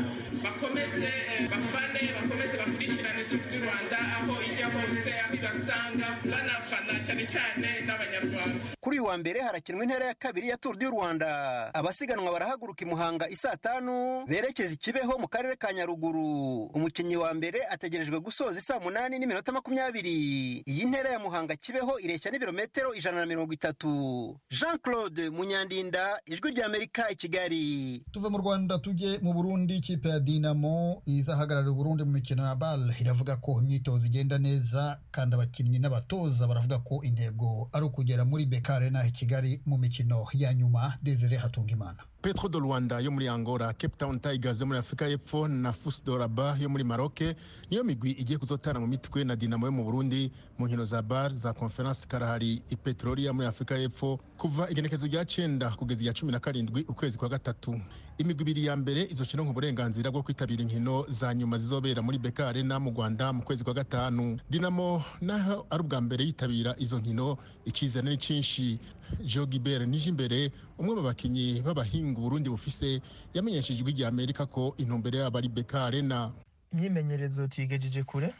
bakomeze 0.44 1.10
bafane 1.52 2.02
bakomeze 2.16 2.54
bakurikirane 2.60 3.22
turu 3.28 3.44
du 3.52 3.58
rwanda 3.64 3.98
aho 4.16 4.32
ijya 4.48 4.66
hose 4.74 5.10
aho 5.24 5.32
ibasanga 5.38 6.08
banafana 6.30 6.94
cyane 7.04 7.24
cyane 7.32 7.68
n'abanyarwanda. 7.86 8.79
Kuri 8.80 8.98
uyu 9.00 9.08
wa 9.08 9.18
mbere 9.18 9.40
harakinwa 9.40 9.84
intera 9.84 10.06
ya 10.06 10.14
kabiri 10.14 10.48
ya 10.48 10.56
turu 10.56 10.78
du 10.78 10.90
rwanda. 10.90 11.70
Abasiganwa 11.74 12.32
barahaguruka 12.32 12.84
i 12.84 12.88
muhanga 12.88 13.28
isaa 13.28 13.56
tanu 13.56 14.24
berekeza 14.26 14.74
ikibeho 14.74 15.18
mu 15.18 15.28
karere 15.28 15.56
ka 15.56 15.72
nyaruguru. 15.72 16.64
Umukinnyi 16.74 17.16
wa 17.16 17.34
mbere 17.34 17.60
ategerejwe 17.70 18.20
gusoza 18.20 18.58
isaa 18.58 18.80
munani 18.80 19.18
n'iminota 19.18 19.52
makumyabiri. 19.52 20.62
Iyi 20.66 20.84
ntera 20.84 21.10
ya 21.10 21.18
muhanga 21.18 21.56
kibeho 21.56 21.98
ireshya 22.00 22.30
n'ibirometero 22.30 22.94
ijana 22.94 23.20
na 23.20 23.26
mirongo 23.26 23.52
itatu. 23.52 24.38
Jean 24.50 24.78
claude 24.78 25.30
munyandinda 25.30 26.20
ijwi 26.26 26.50
ry'amerika 26.50 27.10
i 27.10 27.16
kigali. 27.16 28.04
Tuve 28.12 28.28
mu 28.28 28.38
rwanda 28.38 28.78
tujye 28.78 29.18
mu 29.22 29.32
burundi 29.32 29.76
ikipe 29.76 30.08
ya 30.08 30.20
dinamo 30.20 31.02
izahagararira 31.06 31.70
uburundi 31.72 32.04
mu 32.04 32.10
mikino 32.12 32.46
ya 32.46 32.54
bal 32.54 32.94
iravuga 33.00 33.36
ko 33.36 33.60
imyitozo 33.62 34.06
igenda 34.06 34.38
neza 34.38 34.98
kandi 35.10 35.34
abakinnyi 35.34 35.78
n'abatoza 35.78 36.46
baravuga 36.46 36.78
ko 36.78 37.00
intego 37.04 37.68
ari 37.72 37.84
ukugera 37.84 38.24
muri 38.24 38.46
beka 38.46 38.69
arena 38.74 39.04
i 39.06 39.10
kigali 39.10 39.60
mu 39.66 39.78
mikino 39.78 40.26
ya 40.32 40.54
nyuma 40.54 40.94
desire 41.02 41.36
hatungimana. 41.36 41.98
Petro 42.22 42.48
do 42.48 42.58
rwanda 42.60 43.00
yo 43.00 43.10
muri 43.10 43.28
angola 43.28 43.72
cape 43.72 43.96
town 43.98 44.20
tigers 44.20 44.60
yo 44.60 44.66
muri 44.66 44.78
afurika 44.78 45.08
y'epfo 45.08 45.48
na 45.48 45.72
fus 45.72 46.04
do 46.04 46.18
raba 46.18 46.56
yo 46.60 46.68
muri 46.68 46.84
maroke 46.84 47.36
niyo 47.70 47.84
migwi 47.84 48.10
igiye 48.10 48.38
kuzotana 48.38 48.80
mu 48.80 48.86
mitwe 48.86 49.24
na 49.24 49.36
dinamo 49.36 49.66
yo 49.66 49.72
mu 49.72 49.84
burundi. 49.84 50.32
Mu 50.58 50.66
nkino 50.66 50.84
za 50.84 51.02
bar 51.02 51.32
za 51.32 51.52
conference 51.52 52.06
karahari 52.08 52.62
i 52.70 52.76
petrolia 52.76 53.32
muri 53.32 53.46
afurika 53.46 53.78
y'epfo 53.78 54.20
kuva 54.38 54.70
igenekezo 54.70 55.06
rya 55.06 55.24
cenda 55.24 55.70
kugeza 55.70 56.00
irya 56.02 56.12
cumi 56.14 56.32
na 56.32 56.40
karindwi 56.40 56.82
ukwezi 56.88 57.18
kwa 57.18 57.28
gatatu. 57.28 57.80
Imigwi 58.20 58.42
ibiri 58.42 58.64
ya 58.68 58.76
mbere 58.76 59.02
izokironka 59.10 59.50
uburenganzira 59.50 60.10
bwo 60.12 60.22
kwitabira 60.22 60.62
inkino 60.62 61.04
za 61.08 61.32
nyuma 61.34 61.56
zizobera 61.58 62.02
muri 62.04 62.18
beka 62.20 62.48
arena 62.52 62.76
mu 62.78 62.90
rwanda 62.92 63.32
mu 63.32 63.42
kwezi 63.42 63.64
kwa 63.64 63.74
gatanu. 63.74 64.36
Dinamo 64.50 65.02
naho 65.20 65.66
ari 65.70 65.82
ubwa 65.82 66.00
mbere 66.00 66.24
yitabira 66.24 66.74
izo 66.78 66.98
nkino 67.00 67.36
icizere 67.64 68.10
ni 68.10 68.18
cinshi. 68.18 68.78
Jogibert 69.24 69.88
nije 69.88 70.08
imbere 70.12 70.52
umwe 70.78 70.94
mu 70.94 71.02
bakinnyi 71.02 71.62
b'abahinga 71.64 72.18
uburundi 72.20 72.50
bufise 72.52 73.00
yamenyesheje 73.34 73.80
ijwi 73.82 74.04
amerika 74.04 74.46
ko 74.46 74.74
intumbero 74.78 75.18
yabo 75.18 75.38
ari 75.38 75.48
beka 75.48 75.84
arena. 75.88 76.30
Imyimenyerezo 76.72 77.46
tuyigejeje 77.48 78.02
kure 78.04 78.34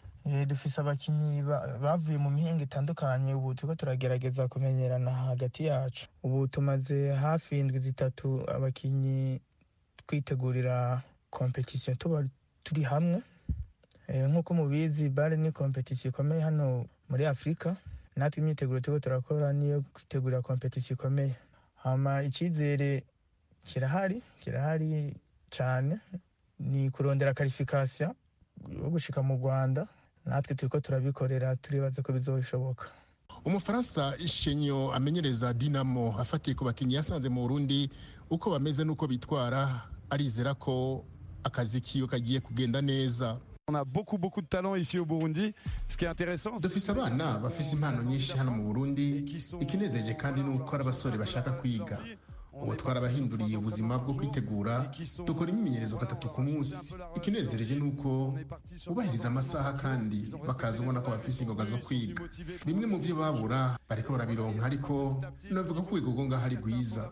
dufise 0.46 0.80
abakinyi 0.80 1.42
bavuye 1.82 2.18
mu 2.20 2.30
mihinga 2.30 2.62
itandukanye 2.68 3.34
ubu 3.34 3.54
turiko 3.54 3.74
turagerageza 3.74 4.48
kumenyerana 4.48 5.10
hagati 5.10 5.64
yacu. 5.66 6.06
Ubu 6.22 6.46
tumaze 6.48 7.12
hafi 7.16 7.58
indwi 7.60 7.78
zitatu 7.78 8.44
abakinnyi 8.50 9.40
twitegurira 10.20 11.02
kompetisiyo 11.30 11.94
tuba 11.96 12.24
turi 12.64 12.82
hamwe. 12.82 13.22
Nk'uko 14.10 14.54
mubizi 14.54 15.08
bare 15.08 15.36
ni 15.36 15.52
kompetisiyo 15.52 16.10
ikomeye 16.10 16.40
hano 16.42 16.86
muri 17.08 17.26
afurika 17.26 17.76
natwe 18.16 18.42
imyiteguro 18.42 18.80
turiko 18.80 19.00
turakora 19.00 19.52
niyo 19.52 19.84
kwitegurira 19.94 20.42
kompetisiyo 20.42 20.94
ikomeye. 20.98 21.36
Hama 21.76 22.22
icyizere 22.22 23.04
kirahari 23.62 24.22
kirahari 24.40 25.14
cyane 25.50 26.00
ni 26.58 26.90
kurondera 26.90 27.34
karifikasiyo 27.34 28.14
yo 28.82 28.90
gushika 28.90 29.22
mu 29.22 29.34
rwanda. 29.38 29.86
Natwe 30.26 30.54
turiko 30.54 30.80
turabikorera 30.80 31.56
turibaza 31.56 32.02
ko 32.02 32.12
bizoshoboka 32.12 32.86
umufaransa 33.44 34.18
shenyo 34.28 34.92
amenyereza 34.92 35.52
dinamo 35.54 36.18
afatiye 36.18 36.54
ku 36.58 36.64
bakinnyi 36.66 36.94
yasanze 36.98 37.28
mu 37.30 37.40
burundi. 37.46 37.90
Uko 38.30 38.50
bameze 38.50 38.84
n'uko 38.84 39.06
bitwara 39.06 39.86
arizera 40.10 40.54
ko 40.54 41.04
akazi 41.44 41.80
kiwe 41.80 42.06
kagiye 42.08 42.40
kugenda 42.40 42.80
neza. 42.82 43.38
On 43.68 43.74
a 43.76 43.84
beaucoup 43.84 44.18
beaucoup 44.18 44.42
de 44.42 44.48
talent 44.48 44.74
ici 44.74 44.98
au 44.98 45.06
Burundi. 45.06 45.54
Ce 45.88 45.96
qui 45.96 46.04
est 46.04 46.08
intéressant, 46.08 46.56
dufise 46.56 46.90
abana 46.90 47.38
bafise 47.38 47.72
impano 47.74 48.02
nyinshi 48.02 48.32
hano 48.38 48.50
mu 48.50 48.62
Burundi. 48.64 49.24
Ikinezeje 49.60 50.14
kandi 50.14 50.42
ni 50.42 50.54
uko 50.56 50.74
ari 50.74 50.82
abasore 50.84 51.16
bashaka 51.18 51.52
kwiga. 51.52 51.98
Ubu 52.52 52.74
twarabahinduriye 52.74 53.56
ubuzima 53.56 53.98
bwo 53.98 54.14
kwitegura 54.14 54.90
dukora 55.24 55.50
imyimenyerezo 55.50 55.96
gatatu 55.96 56.28
ku 56.28 56.42
munsi. 56.42 56.94
Ikinezereje 57.16 57.74
ni 57.74 57.82
uko 57.82 58.34
bubahiriza 58.88 59.28
amasaha 59.28 59.72
kandi 59.72 60.34
bakaza 60.46 60.82
ubona 60.82 61.00
ko 61.00 61.10
bafise 61.10 61.44
ingoga 61.44 61.64
zo 61.64 61.78
kwiga. 61.78 62.22
Bimwe 62.66 62.86
mu 62.86 62.98
byo 62.98 63.14
babura 63.16 63.78
bariko 63.88 64.12
barabironka 64.12 64.66
ariko 64.66 65.22
navuga 65.50 65.80
ko 65.82 65.94
urwego 65.94 66.10
rwo 66.10 66.24
ngaho 66.26 66.44
ari 66.46 66.56
rwiza 66.56 67.10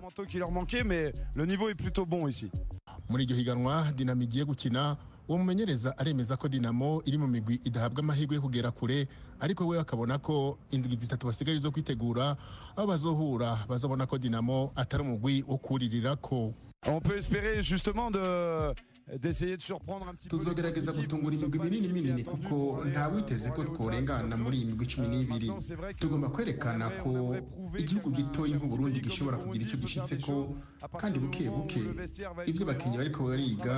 muri 3.09 3.25
iryo 3.25 3.37
higanwa 3.37 3.92
dinamo 3.97 4.23
igiye 4.23 4.44
gukina 4.44 4.97
uwo 5.29 5.38
mumenyereza 5.38 5.99
aremeza 5.99 6.37
ko 6.37 6.49
dinamo 6.49 7.03
iri 7.05 7.18
mu 7.18 7.27
migwi 7.27 7.61
idahabwa 7.64 8.01
amahirwe 8.03 8.35
yo 8.37 8.42
kugera 8.42 8.71
kure 8.71 9.09
ariko 9.40 9.66
we 9.66 9.81
akabona 9.81 10.18
ko 10.18 10.59
indwi 10.71 10.97
zitatu 10.97 11.27
basigaye 11.27 11.59
zo 11.59 11.71
kwitegura 11.71 12.37
aho 12.77 12.87
bazohura 12.87 13.59
bazabona 13.68 14.07
ko 14.07 14.18
dinamo 14.18 14.73
atari 14.77 15.03
umugwi 15.03 15.44
wo 15.49 15.59
kuririrako 15.59 16.53
On 16.87 17.01
peut 17.01 17.18
espérer 17.18 17.61
justement 17.61 18.09
de 18.11 18.23
d'essayer 19.16 19.57
de 19.57 19.62
surprendre 19.62 20.07
un 20.09 20.14
petit 20.14 20.29
peu 20.29 20.37
tuzogerageza 20.37 20.92
gutungura 20.92 21.35
imigwi 21.37 21.59
minini. 21.59 21.88
minini 21.88 22.25
kuko 22.25 22.85
nta 22.90 23.09
witeze 23.09 23.51
ko 23.51 23.64
tworengana 23.64 24.37
muri 24.37 24.57
iyi 24.59 24.64
migwi 24.66 24.87
cumi 24.87 25.09
n'ibiri. 25.09 25.49
tugomba 25.99 26.29
kwerekana 26.29 26.90
ko 27.03 27.37
igihugu 27.79 28.11
gitoyi 28.11 28.53
nk'uburundi 28.55 29.01
gishobora 29.01 29.37
kugira 29.38 29.64
icyo 29.64 29.79
gishitse 29.79 30.16
ko 30.21 30.35
kandi 31.01 31.18
buke 31.18 31.49
buke 31.51 31.81
ibyo 32.47 32.62
abakinnyi 32.68 32.97
bariko 33.01 33.21
bariga 33.29 33.75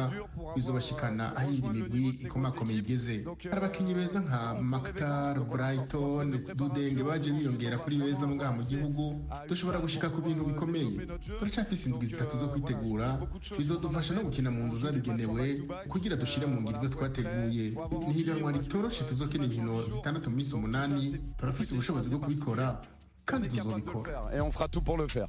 bizobashikana 0.57 1.37
aho 1.37 1.51
iyindi 1.53 1.69
migwi 1.83 2.09
ikomakomeye 2.27 2.79
igeze 2.83 3.15
hari 3.51 3.57
abakinnyi 3.63 3.95
beza 3.95 4.19
nka 4.21 4.41
maktar 4.63 5.35
brighton 5.53 6.29
dudenge 6.59 7.03
baje 7.07 7.31
biyongera 7.31 7.79
kuri 7.79 7.97
beza 8.03 8.27
ngaha 8.29 8.53
mu 8.59 8.63
gihugu 8.67 9.03
dushobora 9.49 9.79
gushika 9.79 10.11
ku 10.11 10.21
bintu 10.27 10.43
bikomeye. 10.51 11.07
turacafise 11.39 11.87
indwi 11.89 12.07
zitatu 12.07 12.35
zo 12.39 12.49
kwitegura. 12.49 13.19
bizodufasha 13.59 14.15
no 14.15 14.23
gukina 14.27 14.51
mu 14.51 14.67
nzu 14.67 14.77
zabigenewe 14.77 15.19
kugira 15.89 16.17
dushire 16.17 16.47
mu 16.47 16.61
ngiro 16.61 16.77
ibyo 16.79 16.89
twateguye. 16.89 17.75
Ni 18.09 18.13
higanwa 18.15 18.53
ritoroshe 18.53 19.05
tuzokina 19.05 19.45
inkino 19.45 19.83
zitandatu 19.83 20.31
mu 20.31 20.37
minsi 20.37 20.55
umunani 20.55 21.19
turafise 21.37 21.75
ubushobozi 21.75 22.11
bwo 22.11 22.19
kubikora 22.25 22.81
kandi 23.25 23.49
faire. 25.09 25.27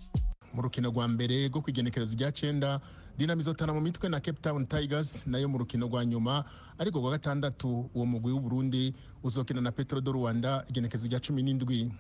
mu 0.54 0.62
rukino 0.62 0.89
rwa 0.91 1.08
mbere 1.08 1.47
rwo 1.47 1.62
kwigenekerezo 1.62 2.15
rya 2.15 2.32
cenda 2.32 2.80
dinamo 3.17 3.39
izotana 3.41 3.71
mu 3.73 3.80
mitwe 3.82 4.10
na 4.10 4.19
cape 4.19 4.41
town 4.41 4.65
tigers 4.67 5.23
na 5.27 5.38
yo 5.39 5.47
mu 5.47 5.58
rukino 5.58 5.88
rwa 5.88 6.04
nyuma 6.06 6.43
ariko 6.77 6.99
rwa 6.99 7.12
gatandatu 7.15 7.89
uwo 7.95 8.06
mugwi 8.06 8.32
w'uburundi 8.36 8.93
uzokina 9.23 9.62
na 9.62 9.71
petro 9.71 10.01
do 10.01 10.12
rwanda 10.12 10.65
igenekerezo 10.67 11.08
rya 11.08 11.19
cumi 11.19 11.43
n'indwi. 11.43 11.91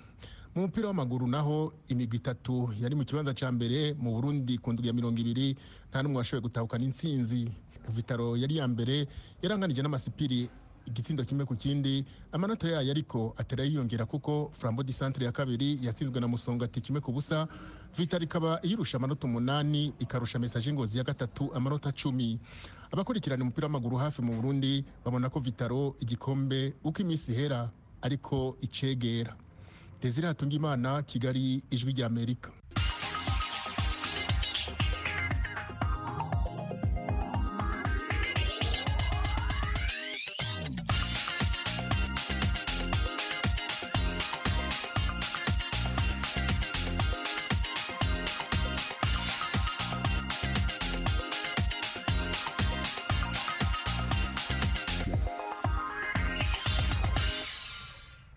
Mu 0.55 0.61
mupira 0.67 0.87
w'amaguru 0.87 1.27
naho 1.27 1.71
imigwi 1.87 2.17
itatu 2.19 2.73
yari 2.79 2.95
mu 2.95 3.05
kibanza 3.07 3.31
ca 3.33 3.47
mbere 3.51 3.95
mu 3.95 4.11
burundi 4.19 4.57
ku 4.59 4.73
ndwi 4.75 4.87
ya 4.87 4.93
mirongo 4.93 5.15
ibiri 5.21 5.55
nta 5.89 6.03
n'umwe 6.03 6.17
washoboye 6.19 6.41
gutahukana 6.43 6.83
intsinzi 6.83 7.47
vitaro 7.89 8.37
yari 8.37 8.57
ya 8.57 8.67
mbere 8.67 9.07
yaranganije 9.41 9.81
n'amasipiri 9.81 10.49
igitsindo 10.85 11.23
kimwe 11.25 11.45
ku 11.45 11.55
kindi. 11.55 12.05
Amanota 12.31 12.67
yayo 12.67 12.91
ariko 12.91 13.33
atera 13.37 13.63
yiyongera 13.63 14.05
kuko 14.05 14.49
flambo 14.53 14.83
di 14.83 14.93
centre 14.93 15.25
ya 15.25 15.31
kabiri 15.31 15.77
yatsinzwe 15.81 16.19
na 16.19 16.27
musongati 16.27 16.81
kimwe 16.81 17.01
ku 17.01 17.11
busa 17.11 17.47
vitaro 17.97 18.23
ikaba 18.23 18.59
iyirusha 18.65 18.97
amanota 18.97 19.27
umunani 19.27 19.93
ikarusha 19.99 20.39
mesaje 20.39 20.73
ngozi 20.73 20.97
ya 20.97 21.03
gatatu 21.03 21.53
amanota 21.53 21.91
cumi. 21.91 22.39
Abakurikirana 22.91 23.43
umupira 23.43 23.67
w'amaguru 23.67 23.97
hafi 23.97 24.21
mu 24.21 24.35
burundi 24.41 24.85
babona 25.05 25.29
ko 25.29 25.39
vitaro 25.39 25.95
igikombe 25.99 26.73
uko 26.83 27.01
iminsi 27.01 27.31
ihera 27.31 27.69
ariko 28.01 28.57
icegera. 28.61 29.35
Desire 30.01 30.27
hatungimana 30.27 31.03
kigali 31.05 31.61
ijwi 31.69 31.93
rya 31.93 32.09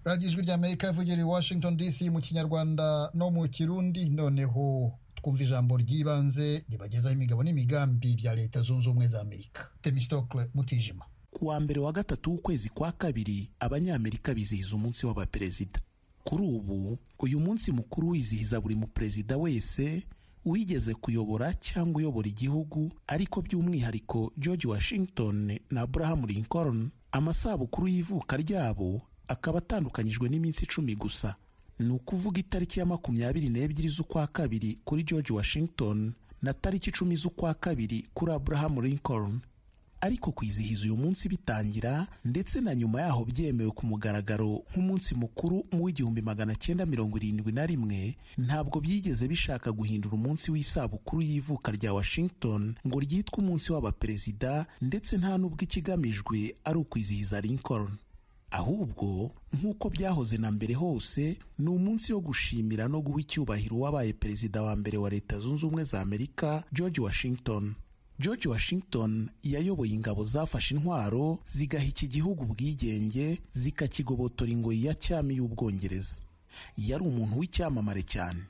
radiyo 0.05 0.31
ijwi 0.31 0.43
rya 0.43 0.55
amerika 0.55 0.89
ivugira 0.91 1.21
i 1.21 1.25
washington 1.25 1.77
dc 1.77 2.01
mu 2.03 2.21
kinyarwanda 2.21 3.11
no 3.15 3.31
mu 3.31 3.49
kirundi. 3.49 4.09
Noneho 4.11 4.93
twumva 5.15 5.43
ijambo 5.43 5.77
ry'ibanze 5.77 6.65
ribagezaho 6.69 7.15
imigabo 7.15 7.43
n'imigambi 7.43 8.15
bya 8.15 8.35
leta 8.35 8.63
zunze 8.63 8.89
ubumwe 8.91 9.07
za 9.07 9.21
amerika. 9.21 9.69
Temistokle 9.83 10.47
mutijima. 10.55 11.05
Ku 11.31 11.47
wa 11.47 11.61
mbere 11.61 11.81
wa 11.81 11.93
gatatu 11.93 12.31
w'ukwezi 12.31 12.69
kwa 12.69 12.93
kabiri 12.93 13.51
abanyamerika 13.61 14.35
bizihiza 14.35 14.77
umunsi 14.77 15.07
w'abaperezida. 15.07 15.81
Kuri 16.25 16.43
ubu 16.43 16.99
uyu 17.19 17.41
munsi 17.41 17.73
mukuru 17.73 18.09
wizihiza 18.09 18.61
buri 18.61 18.75
muperezida 18.75 19.37
wese 19.37 20.03
wigeze 20.45 20.95
kuyobora 20.95 21.55
cyangwa 21.55 21.99
uyobora 21.99 22.29
igihugu 22.29 22.93
ariko 23.07 23.43
by'umwihariko 23.43 24.33
george 24.37 24.69
washington 24.69 25.59
na 25.71 25.81
abraham 25.81 26.25
lincoln 26.27 26.91
amasabukuru 27.13 27.89
y'ivuka 27.89 28.37
ryabo 28.37 29.03
akaba 29.29 29.59
atandukanyijwe 29.59 30.29
n'iminsi 30.29 30.65
icumi 30.65 30.95
gusa. 30.97 31.35
Ni 31.79 31.91
ukuvuga 31.91 32.41
itariki 32.41 32.81
ya 32.81 32.87
makumyabiri 32.87 33.49
n'ebyiri 33.49 33.89
z'ukwa 33.89 34.27
kabiri 34.27 34.79
kuri 34.85 35.03
george 35.03 35.33
washington 35.33 36.13
na 36.43 36.53
tariki 36.55 36.91
icumi 36.91 37.17
z'ukwa 37.17 37.55
kabiri 37.55 38.07
kuri 38.15 38.33
abraham 38.33 38.81
lincoln. 38.81 39.41
Ariko 40.01 40.33
kwizihiza 40.33 40.85
uyu 40.85 40.97
munsi 40.97 41.29
bitangira 41.29 42.07
ndetse 42.25 42.61
na 42.61 42.75
nyuma 42.75 43.01
yaho 43.01 43.25
byemewe 43.25 43.71
ku 43.71 43.87
mugaragaro 43.87 44.63
nk'umunsi 44.73 45.15
mukuru 45.15 45.65
mu 45.73 45.85
w'igihumbi 45.85 46.23
magana 46.23 46.55
cyenda 46.55 46.87
mirongo 46.87 47.17
irindwi 47.17 47.53
na 47.53 47.65
rimwe 47.67 48.17
ntabwo 48.39 48.81
byigeze 48.81 49.25
bishaka 49.29 49.73
guhindura 49.73 50.15
umunsi 50.15 50.51
w'isabukuru 50.53 51.23
y'ivuka 51.23 51.73
rya 51.73 51.95
washington 51.97 52.75
ngo 52.87 53.01
ryitwe 53.01 53.39
umunsi 53.41 53.73
w'abaperezida 53.73 54.67
ndetse 54.83 55.17
nta 55.17 55.39
n'ubwo 55.41 55.65
ikigamijwe 55.65 56.55
ari 56.65 56.79
ukwizihiza 56.79 57.41
lincoln. 57.41 57.89
Ahubwo 58.59 59.31
nk'uko 59.59 59.91
byahoze 59.91 60.37
na 60.39 60.51
mbere 60.51 60.75
hose 60.75 61.39
ni 61.59 61.69
umunsi 61.69 62.13
wo 62.15 62.21
gushimira 62.21 62.89
no 62.89 63.01
guha 63.03 63.21
icyubahiro 63.21 63.77
uwabaye 63.77 64.13
perezida 64.13 64.63
wa 64.63 64.77
mbere 64.77 64.97
wa 64.99 65.11
leta 65.11 65.39
zunze 65.43 65.67
ubumwe 65.67 65.85
za 65.85 66.01
amerika 66.01 66.63
george 66.73 67.01
washington. 67.01 67.75
George 68.19 68.49
washington 68.49 69.29
yayoboye 69.43 69.93
ingabo 69.93 70.25
zafashe 70.25 70.75
intwaro 70.75 71.39
zigaha 71.55 71.85
iki 71.85 72.07
gihugu 72.09 72.43
ubwigenge 72.45 73.41
zikakigobotora 73.55 74.51
ingoyi 74.51 74.85
ya 74.85 74.95
cyami 74.95 75.35
y'ubwongereza. 75.37 76.15
Yari 76.79 77.03
umuntu 77.05 77.39
w'icyamamare 77.39 78.03
cyane. 78.07 78.43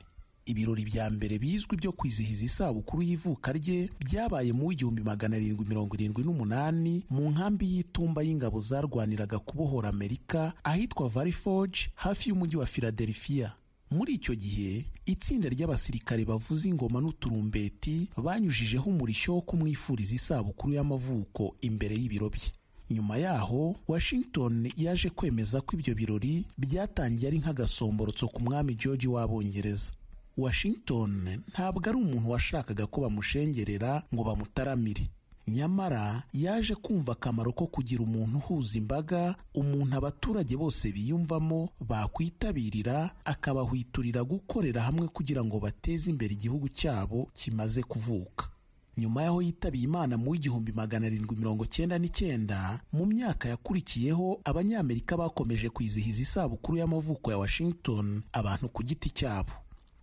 Ibirori 0.46 0.84
bya 0.84 1.10
mbere 1.10 1.38
bizwi 1.38 1.76
byo 1.76 1.92
kwizihiza 1.92 2.44
isabukuru 2.44 3.02
y'ivuka 3.02 3.52
rye 3.52 3.88
byabaye 4.00 4.52
mu 4.52 4.66
w'igihumbi 4.68 5.02
magana 5.02 5.36
arindwi 5.36 5.64
mirongo 5.68 5.94
irindwi 5.96 6.24
n'umunani 6.24 7.04
mu 7.10 7.30
nkambi 7.32 7.64
y'itumba 7.76 8.22
y'ingabo 8.22 8.60
zarwaniraga 8.60 9.38
kubohora 9.38 9.88
amerika 9.88 10.52
ahitwa 10.64 11.08
valley 11.08 11.32
forge 11.32 11.90
hafi 11.94 12.28
y'umujyi 12.28 12.56
wa 12.56 12.66
philadelphia. 12.66 13.52
Muri 13.90 14.14
icyo 14.18 14.34
gihe 14.34 14.84
itsinda 15.06 15.48
ry'abasirikare 15.48 16.24
bavuza 16.24 16.68
ingoma 16.68 17.00
n'uturumbeti 17.00 18.08
banyujijeho 18.16 18.90
umurishyo 18.90 19.34
wo 19.34 19.40
kumwifuriza 19.40 20.14
isabukuru 20.14 20.72
y'amavuko 20.74 21.56
imbere 21.60 21.94
y'ibiro 21.96 22.28
bye. 22.30 22.50
Nyuma 22.90 23.16
yaho 23.16 23.76
washington 23.88 24.72
yaje 24.76 25.10
kwemeza 25.10 25.60
ko 25.60 25.76
ibyo 25.76 25.94
birori 25.94 26.44
byatangiye 26.58 27.28
ari 27.28 27.38
nk'agasomborotso 27.38 28.28
ku 28.28 28.42
mwami 28.42 28.74
george 28.74 29.08
w'abongereza. 29.08 29.92
Washington 30.36 31.40
ntabwo 31.52 31.82
ari 31.88 31.98
umuntu 31.98 32.30
washakaga 32.30 32.86
ko 32.86 33.00
bamushengerera 33.00 34.02
ngo 34.14 34.24
bamutaramire. 34.24 35.06
Nyamara 35.48 36.22
yaje 36.32 36.74
kumva 36.74 37.12
akamaro 37.12 37.52
ko 37.52 37.66
kugira 37.66 38.00
umuntu 38.02 38.38
uhuza 38.38 38.78
imbaga 38.78 39.34
umuntu 39.54 39.96
abaturage 39.96 40.56
bose 40.56 40.88
biyumvamo 40.92 41.68
bakwitabirira 41.80 43.10
akabahwiturira 43.24 44.24
gukorera 44.24 44.82
hamwe 44.82 45.08
kugira 45.08 45.44
ngo 45.44 45.60
bateze 45.60 46.10
imbere 46.10 46.32
igihugu 46.34 46.68
cyabo 46.72 47.28
kimaze 47.36 47.82
kuvuka. 47.84 48.48
Nyuma 48.96 49.22
y'aho 49.22 49.42
yitabiye 49.42 49.84
imana 49.84 50.14
mu 50.16 50.30
w'igihumbi 50.30 50.72
magana 50.72 51.06
arindwi 51.10 51.36
mirongo 51.36 51.66
cyenda 51.66 51.98
n'icyenda 51.98 52.80
mu 52.94 53.06
myaka 53.06 53.48
yakurikiyeho 53.50 54.40
abanyamerika 54.46 55.16
bakomeje 55.18 55.68
kwizihiza 55.68 56.22
isabukuru 56.22 56.78
y'amavuko 56.78 57.30
ya 57.30 57.38
washington 57.38 58.22
abantu 58.32 58.68
ku 58.70 58.82
giti 58.86 59.10
cyabo. 59.10 59.50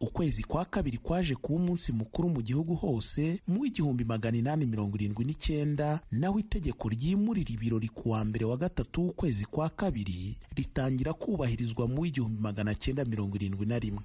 Ukwezi 0.01 0.43
kwa 0.43 0.65
kabiri 0.65 0.97
kwaje 0.97 1.35
kuba 1.35 1.59
umunsi 1.63 1.91
mukuru 1.91 2.29
mu 2.29 2.41
gihugu 2.41 2.75
hose 2.75 3.39
mu 3.47 3.61
w'igihumbi 3.61 4.03
magana 4.03 4.37
inani 4.37 4.65
mirongo 4.65 4.95
irindwi 4.97 5.25
n'icyenda 5.25 5.99
naho 6.11 6.39
itegeko 6.39 6.89
ryimurira 6.89 7.51
ibirori 7.53 7.87
ku 7.89 8.09
wa 8.09 8.25
mbere 8.25 8.45
wa 8.45 8.57
gatatu 8.57 9.01
w'ukwezi 9.01 9.45
kwa 9.45 9.69
kabiri 9.69 10.37
ritangira 10.55 11.13
kubahirizwa 11.13 11.87
mu 11.87 12.01
w'igihumbi 12.01 12.41
magana 12.41 12.75
cyenda 12.75 13.05
mirongo 13.05 13.35
irindwi 13.37 13.65
na 13.65 13.79
rimwe. 13.79 14.03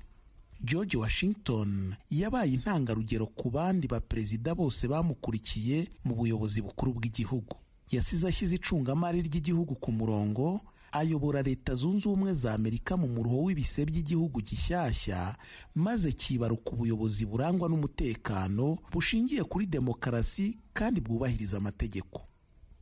George 0.65 0.97
washington 0.97 1.95
yabaye 2.11 2.53
intangarugero 2.53 3.27
ku 3.27 3.51
bandi 3.51 3.89
baperezida 3.89 4.55
bose 4.55 4.89
bamukurikiye 4.89 5.89
mu 6.05 6.15
buyobozi 6.15 6.61
bukuru 6.63 6.93
bw'igihugu. 6.93 7.57
Yasize 7.91 8.29
ashyize 8.29 8.55
icungamari 8.57 9.23
ry'igihugu 9.23 9.75
ku 9.81 9.93
murongo 9.93 10.61
ayobora 10.99 11.43
leta 11.43 11.75
zunze 11.75 12.09
ubumwe 12.09 12.33
za 12.33 12.55
amerika 12.55 12.97
mu 12.97 13.09
muruho 13.09 13.43
w'ibise 13.43 13.85
by'igihugu 13.85 14.41
gishyashya 14.41 15.37
maze 15.75 16.13
kibaruka 16.13 16.71
ubuyobozi 16.71 17.27
burangwa 17.27 17.69
n'umutekano 17.69 18.79
bushingiye 18.93 19.45
kuri 19.45 19.67
demokarasi 19.67 20.59
kandi 20.73 21.01
bwubahiriza 21.01 21.57
amategeko. 21.57 22.21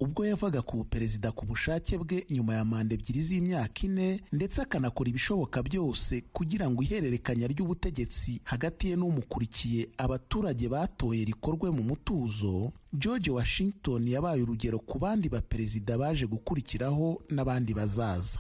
Ubwo 0.01 0.27
yavaga 0.27 0.63
ku 0.63 0.77
buperezida 0.77 1.33
ku 1.33 1.47
bushake 1.47 1.99
bwe 1.99 2.27
nyuma 2.31 2.55
ya 2.55 2.65
manda 2.65 2.95
ebyiri 2.95 3.23
z'imyaka 3.23 3.83
ine 3.87 4.21
ndetse 4.33 4.63
akanakora 4.63 5.11
ibishoboka 5.11 5.63
byose 5.63 6.21
kugira 6.33 6.67
ngo 6.71 6.83
ihererekanya 6.83 7.47
ry'ubutegetsi 7.47 8.41
hagati 8.45 8.89
ye 8.91 8.97
n'umukurikiye 8.97 9.89
abaturage 9.99 10.69
batoye 10.69 11.25
rikorwe 11.25 11.71
mu 11.71 11.83
mutuzo 11.83 12.73
george 12.93 13.31
washington 13.31 14.09
yabaye 14.09 14.43
urugero 14.43 14.79
ku 14.83 14.99
bandi 14.99 15.29
baperezida 15.31 15.99
baje 15.99 16.27
gukurikiraho 16.27 17.23
n'abandi 17.31 17.75
bazaza. 17.75 18.39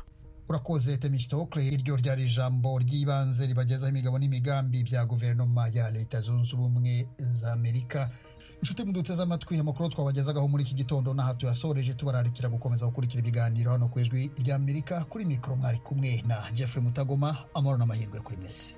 Urakoze 0.48 0.96
temistokle 0.98 1.64
iryo 1.66 1.96
ryari 1.96 2.24
ijambo 2.28 2.78
ry'ibanze 2.78 3.46
ribagezaho 3.46 3.88
imigabo 3.92 4.18
n'imigambi 4.18 4.82
bya 4.84 5.06
guverinoma 5.06 5.68
ya 5.72 5.90
leta 5.90 6.20
zunze 6.20 6.52
ubumwe 6.56 7.08
za 7.18 7.52
amerika. 7.52 8.10
Inshuti 8.64 8.84
muduteze 8.84 9.22
amatwi 9.22 9.60
amakuru 9.60 9.88
twabagezagaho 9.92 10.48
muri 10.48 10.62
iki 10.64 10.74
gitondo 10.74 11.12
n'aha 11.14 11.34
tuyasoreje 11.36 11.92
tubararikira 12.00 12.48
gukomeza 12.48 12.86
gukurikira 12.88 13.20
ibiganiro. 13.20 13.68
Hano 13.70 13.88
ku 13.92 14.00
ijwi 14.00 14.30
ry'amerika 14.40 15.04
kuri 15.04 15.24
mikoro 15.28 15.56
mwari 15.56 15.78
kumwe 15.84 16.24
na 16.26 16.48
jeffrey 16.56 16.80
mutagoma 16.84 17.36
amahoro 17.54 17.76
n'amahirwe 17.78 18.20
kuri 18.24 18.36
mwese. 18.40 18.72